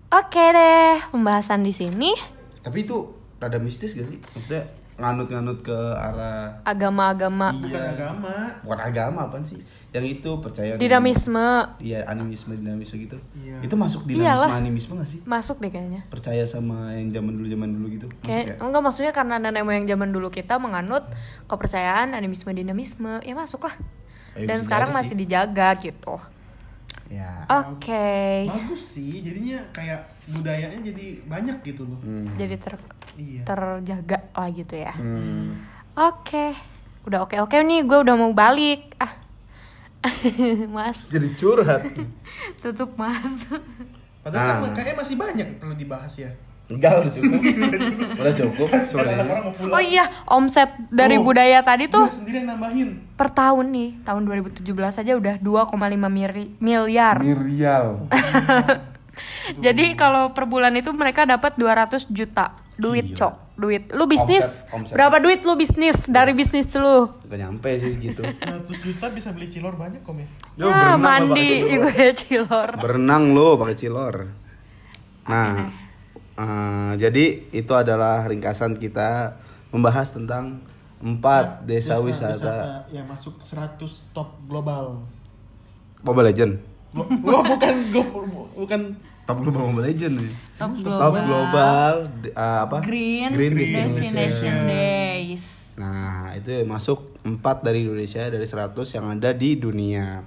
Oke 0.08 0.40
deh, 0.40 1.04
pembahasan 1.12 1.68
di 1.68 1.76
sini 1.76 2.16
Tapi 2.64 2.88
itu 2.88 3.12
rada 3.36 3.60
mistis 3.60 3.92
gak 3.92 4.08
sih? 4.08 4.16
Maksudnya 4.16 4.64
nganut-nganut 4.98 5.62
ke 5.62 5.78
arah 5.94 6.58
agama-agama 6.64 7.54
Bukan 7.54 7.70
Iya. 7.70 7.94
agama. 7.94 8.34
bukan 8.60 8.80
agama 8.82 9.20
apaan 9.24 9.42
sih? 9.42 9.62
Yang 9.88 10.20
itu 10.20 10.32
percaya 10.38 10.74
dinamisme 10.76 11.48
Iya, 11.78 12.06
animisme 12.06 12.54
dinamisme 12.54 12.98
gitu. 13.00 13.18
Iya. 13.34 13.62
Itu 13.62 13.74
masuk 13.74 14.04
dinamisme 14.04 14.26
Iyalah. 14.28 14.50
animisme 14.52 14.94
gak 14.96 15.08
sih? 15.08 15.20
masuk 15.24 15.58
deh 15.58 15.70
kayaknya. 15.70 16.02
Percaya 16.08 16.44
sama 16.44 16.92
yang 16.92 17.10
zaman 17.12 17.32
dulu 17.32 17.48
zaman 17.48 17.70
dulu 17.72 17.88
gitu. 17.92 18.08
Masuk 18.08 18.24
Kayak 18.24 18.46
ya? 18.48 18.56
enggak 18.60 18.82
maksudnya 18.84 19.12
karena 19.12 19.36
nenek 19.38 19.64
moyang 19.64 19.86
zaman 19.86 20.10
dulu 20.10 20.28
kita 20.28 20.58
menganut 20.58 21.06
kepercayaan 21.46 22.12
animisme 22.12 22.50
dinamisme 22.52 23.22
ya 23.22 23.34
masuk 23.34 23.64
lah. 23.64 23.76
Eh, 24.34 24.46
Dan 24.46 24.62
sekarang 24.62 24.92
masih 24.92 25.14
sih. 25.14 25.20
dijaga 25.20 25.78
gitu. 25.78 26.18
Ya. 27.08 27.48
Oke. 27.48 28.48
Bagus 28.48 29.00
sih, 29.00 29.24
jadinya 29.24 29.64
kayak 29.72 30.04
budayanya 30.28 30.80
jadi 30.84 31.24
banyak 31.24 31.58
gitu 31.64 31.88
loh. 31.88 32.00
Hmm. 32.04 32.28
Jadi 32.36 32.56
ter 32.60 32.76
Iya. 33.18 33.42
terjaga 33.48 34.20
lah 34.36 34.50
gitu 34.52 34.76
ya. 34.78 34.94
Hmm. 34.94 35.58
Oke. 35.98 36.54
Udah 37.08 37.24
oke-oke 37.24 37.58
nih, 37.64 37.88
gue 37.88 38.00
udah 38.04 38.16
mau 38.20 38.36
balik. 38.36 38.94
Ah. 39.00 39.16
mas, 40.76 41.10
Jadi 41.10 41.34
curhat. 41.34 41.82
tutup 42.62 42.94
Mas. 42.96 43.50
Padahal 44.22 44.68
kan 44.68 44.72
kayaknya 44.76 44.96
masih 45.00 45.16
banyak 45.16 45.48
perlu 45.58 45.74
dibahas 45.74 46.14
ya. 46.20 46.32
Enggak 46.68 46.92
udah 47.00 47.12
cukup. 47.12 47.42
udah 48.14 48.34
cukup 48.36 48.68
pulang. 48.68 49.72
Oh 49.72 49.80
iya, 49.80 50.04
omset 50.26 50.68
dari 50.90 51.16
Oh, 51.16 51.24
budaya 51.24 51.64
tadi 51.64 51.88
tuh 51.88 52.12
sendiri 52.12 52.44
yang 52.44 52.54
nambahin. 52.54 53.16
per 53.16 53.32
tahun 53.32 53.72
nih, 53.72 53.90
tahun 54.04 54.22
2017 54.24 54.68
aja 55.00 55.14
udah 55.14 55.36
2,5 55.40 55.72
miri- 56.08 56.52
miliar. 56.60 57.18
Mirial. 57.18 58.04
Jadi 59.66 59.96
kalau 59.96 60.30
per 60.30 60.46
bulan 60.46 60.76
itu 60.76 60.92
mereka 60.92 61.24
dapat 61.24 61.56
200 61.56 62.06
juta 62.08 62.54
duit, 62.76 63.10
Gila. 63.10 63.18
Cok. 63.18 63.34
Duit. 63.58 63.90
Lu 63.90 64.06
bisnis. 64.06 64.62
Omset, 64.64 64.70
omset. 64.70 64.94
Berapa 64.94 65.18
duit 65.18 65.42
lu 65.42 65.58
bisnis 65.58 66.06
dari 66.06 66.30
bisnis 66.30 66.70
lu? 66.76 67.10
Gak 67.26 67.40
nyampe 67.40 67.74
sih 67.80 67.90
segitu. 67.90 68.22
Nah, 68.46 68.62
1 68.62 68.70
juta 68.78 69.10
bisa 69.10 69.34
beli 69.34 69.50
cilor 69.50 69.74
banyak 69.74 70.06
kom 70.06 70.22
ya. 70.22 70.28
Yo, 70.54 70.70
ya, 70.70 70.94
berenang 70.94 71.02
mandi 71.02 71.50
ya 71.66 72.14
cilor. 72.14 72.70
Berenang 72.78 73.34
lo 73.34 73.58
pakai 73.58 73.74
cilor. 73.74 74.16
Nah, 75.26 75.74
eh, 76.38 76.94
jadi 76.96 77.26
itu 77.50 77.74
adalah 77.74 78.24
ringkasan 78.24 78.78
kita 78.78 79.36
membahas 79.70 80.14
tentang 80.14 80.62
empat 80.98 81.62
desa, 81.64 81.98
wisata. 82.00 82.86
yang 82.90 83.06
masuk 83.06 83.38
100 83.42 83.78
top 84.12 84.38
global. 84.46 85.02
Mobile 86.02 86.30
Legend. 86.30 86.54
Wah, 86.96 87.06
bukan 87.52 87.74
glo- 87.92 88.50
bukan 88.56 88.82
Top 89.28 89.44
Global 89.44 89.68
Mobile 89.68 89.92
Legend 89.92 90.24
nih. 90.24 90.32
Top 90.56 90.72
Top 90.80 91.14
Global 91.20 91.94
de- 92.24 92.32
eh, 92.32 92.60
apa? 92.64 92.78
Green, 92.80 93.28
Green 93.36 93.54
Destination, 93.54 94.00
Destination. 94.00 94.56
Days. 94.72 95.44
Nah, 95.76 96.32
itu 96.34 96.50
masuk 96.64 97.12
4 97.22 97.60
dari 97.60 97.84
Indonesia 97.84 98.24
dari 98.24 98.48
100 98.48 98.72
yang 98.88 99.06
ada 99.12 99.30
di 99.36 99.60
dunia. 99.60 100.24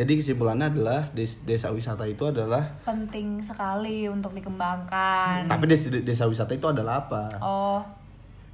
Jadi 0.00 0.16
kesimpulannya 0.16 0.72
adalah 0.72 1.04
des- 1.12 1.44
desa 1.44 1.68
wisata 1.68 2.08
itu 2.08 2.24
adalah 2.24 2.64
Penting 2.80 3.36
sekali 3.36 4.08
untuk 4.08 4.32
dikembangkan. 4.32 5.44
tapi 5.44 5.68
des- 5.68 5.92
desa 6.00 6.24
wisata 6.24 6.56
itu 6.56 6.64
adalah 6.64 7.04
apa? 7.04 7.28
Oh, 7.38 7.84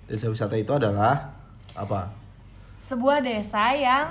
Desa 0.04 0.26
wisata 0.26 0.54
itu 0.54 0.70
adalah 0.72 1.30
apa? 1.72 2.10
sebuah 2.76 3.18
desa 3.20 3.70
yang 3.70 4.06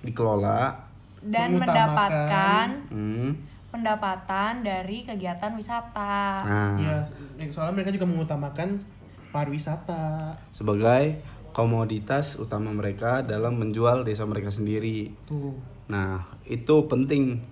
Dikelola 0.00 0.74
dan 1.20 1.54
mendapatkan 1.54 2.66
hmm, 2.88 3.30
pendapatan 3.68 4.62
dari 4.62 5.02
kegiatan 5.02 5.50
wisata. 5.52 6.38
nah 6.40 6.74
ya 6.76 6.98
soalnya 7.46 7.74
mereka 7.76 7.90
juga 7.90 8.06
mengutamakan 8.06 8.78
pariwisata. 9.30 10.34
sebagai 10.50 11.18
komoditas 11.50 12.34
utama 12.36 12.70
mereka 12.70 13.20
dalam 13.20 13.54
menjual 13.56 14.02
desa 14.02 14.22
mereka 14.22 14.48
sendiri. 14.48 15.10
Tuh. 15.24 15.54
Nah, 15.90 16.26
itu 16.46 16.86
penting 16.86 17.42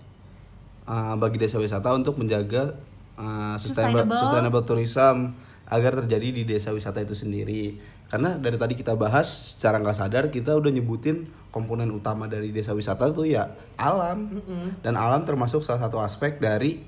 uh, 0.87 1.14
bagi 1.19 1.38
desa 1.38 1.59
wisata 1.59 1.90
untuk 1.95 2.19
menjaga 2.19 2.79
uh, 3.19 3.57
sustainable, 3.57 4.11
Sustainable. 4.14 4.64
tourism 4.66 5.35
agar 5.71 6.03
terjadi 6.03 6.29
di 6.35 6.43
desa 6.43 6.75
wisata 6.75 6.99
itu 7.03 7.14
sendiri. 7.14 7.79
Karena 8.11 8.35
dari 8.35 8.59
tadi 8.59 8.75
kita 8.75 8.99
bahas 8.99 9.55
secara 9.55 9.79
nggak 9.79 9.95
sadar 9.95 10.25
kita 10.35 10.59
udah 10.59 10.75
nyebutin 10.75 11.31
komponen 11.55 11.95
utama 11.95 12.27
dari 12.27 12.51
desa 12.51 12.75
wisata 12.75 13.07
tuh 13.14 13.23
ya 13.23 13.55
alam 13.79 14.43
dan 14.83 14.99
alam 14.99 15.23
termasuk 15.23 15.62
salah 15.62 15.87
satu 15.87 16.03
aspek 16.03 16.43
dari 16.43 16.83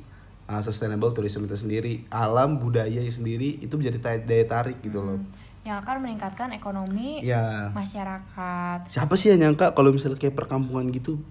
uh, 0.50 0.58
sustainable 0.58 1.14
tourism 1.14 1.46
itu 1.46 1.54
sendiri. 1.54 1.94
Alam 2.10 2.58
budaya 2.58 2.98
sendiri 3.06 3.62
itu 3.62 3.78
menjadi 3.78 4.18
daya 4.26 4.44
tarik 4.50 4.82
gitu 4.82 4.98
loh. 4.98 5.22
Yang 5.62 5.76
akan 5.80 5.96
meningkatkan 6.00 6.48
ekonomi 6.50 7.22
Ya 7.22 7.70
masyarakat. 7.70 8.90
siapa 8.90 9.14
sih 9.14 9.30
yang 9.30 9.46
nyangka 9.48 9.70
kalau 9.72 9.94
misalnya 9.94 10.18
kayak 10.18 10.34
perkampungan 10.34 10.90
gitu 10.90 11.22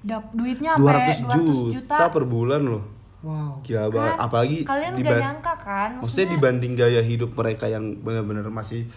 Dap 0.00 0.32
duitnya 0.32 0.74
apa? 0.74 1.12
200 1.12 1.76
juta, 1.76 2.08
per 2.08 2.24
bulan 2.24 2.64
loh. 2.64 2.84
Wow. 3.20 3.60
Gila 3.60 3.92
banget. 3.92 4.14
Kan, 4.16 4.24
Apalagi 4.24 4.58
kalian 4.64 4.92
gak 4.96 5.20
nyangka 5.20 5.54
kan? 5.60 5.90
Maksudnya 6.00 6.28
dibanding 6.32 6.72
gaya 6.72 7.02
hidup 7.04 7.36
mereka 7.36 7.68
yang 7.68 8.00
benar-benar 8.00 8.48
masih 8.48 8.88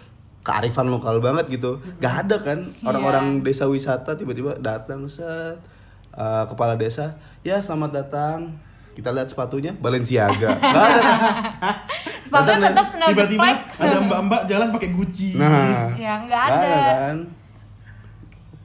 kearifan 0.41 0.87
lokal 0.87 1.19
banget 1.19 1.51
gitu. 1.51 1.83
Gak 1.99 2.23
ada 2.23 2.39
kan 2.39 2.63
Iya. 2.63 2.87
orang-orang 2.87 3.43
desa 3.43 3.67
wisata 3.67 4.15
tiba-tiba 4.15 4.55
datang 4.63 5.03
set 5.05 5.59
uh, 6.15 6.43
kepala 6.47 6.79
desa, 6.79 7.19
ya 7.43 7.59
selamat 7.59 7.91
datang. 7.99 8.55
Kita 8.93 9.09
lihat 9.09 9.27
sepatunya 9.27 9.75
Balenciaga. 9.75 10.55
Gak 10.55 10.83
ada 10.87 11.01
kan? 11.01 11.19
sepatunya 12.23 12.55
Datang 12.55 12.71
tetap 12.71 12.85
sendal 12.87 13.07
Tiba-tiba 13.09 13.47
ada 13.75 13.97
mbak-mbak 13.99 14.41
jalan 14.45 14.67
pakai 14.71 14.89
Gucci. 14.89 15.29
Nah, 15.35 15.91
Ya 15.95 16.13
nggak 16.19 16.43
gak 16.45 16.59
ada. 16.59 16.75
kan? 16.95 17.17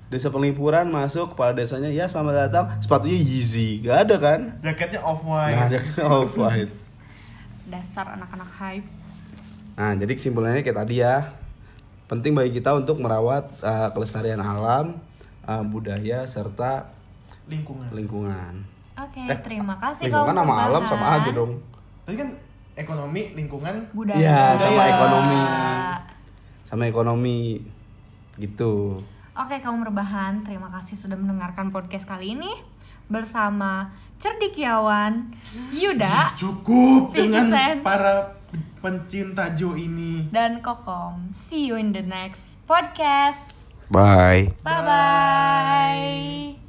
Desa 0.08 0.28
pelipuran 0.28 0.88
masuk 0.88 1.36
kepala 1.36 1.52
desanya, 1.52 1.92
ya 1.92 2.08
selamat 2.08 2.48
datang. 2.48 2.64
Sepatunya 2.80 3.20
Yeezy. 3.20 3.84
Gak 3.84 4.08
ada 4.08 4.16
kan? 4.16 4.40
Jaketnya 4.58 5.04
off 5.04 5.20
white. 5.20 5.52
Nah, 5.52 5.68
ada 5.68 5.78
off 6.08 6.32
white. 6.32 6.72
Dasar 7.68 8.16
anak-anak 8.16 8.48
hype. 8.48 8.88
Nah, 9.76 9.92
jadi 9.94 10.08
kesimpulannya 10.08 10.64
kayak 10.64 10.80
tadi 10.80 11.04
ya. 11.04 11.36
Penting 12.08 12.32
bagi 12.32 12.56
kita 12.56 12.72
untuk 12.72 12.96
merawat 12.98 13.52
uh, 13.60 13.92
kelestarian 13.92 14.40
alam, 14.40 14.96
uh, 15.44 15.60
budaya 15.60 16.24
serta 16.24 16.88
Lingkungan. 17.44 17.92
lingkungan. 17.92 18.52
Oke, 18.98 19.20
Eh, 19.22 19.38
terima 19.44 19.76
kasih 19.76 20.08
Lingkungan 20.08 20.34
sama 20.34 20.54
alam 20.58 20.82
sama 20.88 21.06
aja 21.20 21.30
dong. 21.30 21.60
Tadi 22.02 22.16
kan 22.16 22.28
ekonomi, 22.78 23.34
lingkungan. 23.34 23.90
Budaya. 23.90 24.16
Iya, 24.16 24.42
sama 24.54 24.82
ekonomi. 24.86 25.40
Sama 26.64 26.82
ekonomi 26.86 27.38
gitu. 28.38 29.02
Oke, 29.34 29.58
kaum 29.58 29.82
rebahan, 29.82 30.42
terima 30.42 30.70
kasih 30.70 30.94
sudah 30.94 31.18
mendengarkan 31.18 31.70
podcast 31.70 32.06
kali 32.06 32.34
ini 32.34 32.50
bersama 33.08 33.94
Cerdikiawan, 34.18 35.32
Yuda, 35.72 36.34
Cukup 36.36 37.14
dengan 37.14 37.80
para 37.80 38.36
pencinta 38.78 39.54
Jo 39.54 39.74
ini. 39.74 40.28
dan 40.30 40.60
Kokom. 40.60 41.32
See 41.32 41.66
you 41.66 41.74
in 41.74 41.90
the 41.90 42.02
next 42.02 42.54
podcast. 42.66 43.56
Bye. 43.88 44.52
Bye 44.60 44.82
bye. 44.84 46.67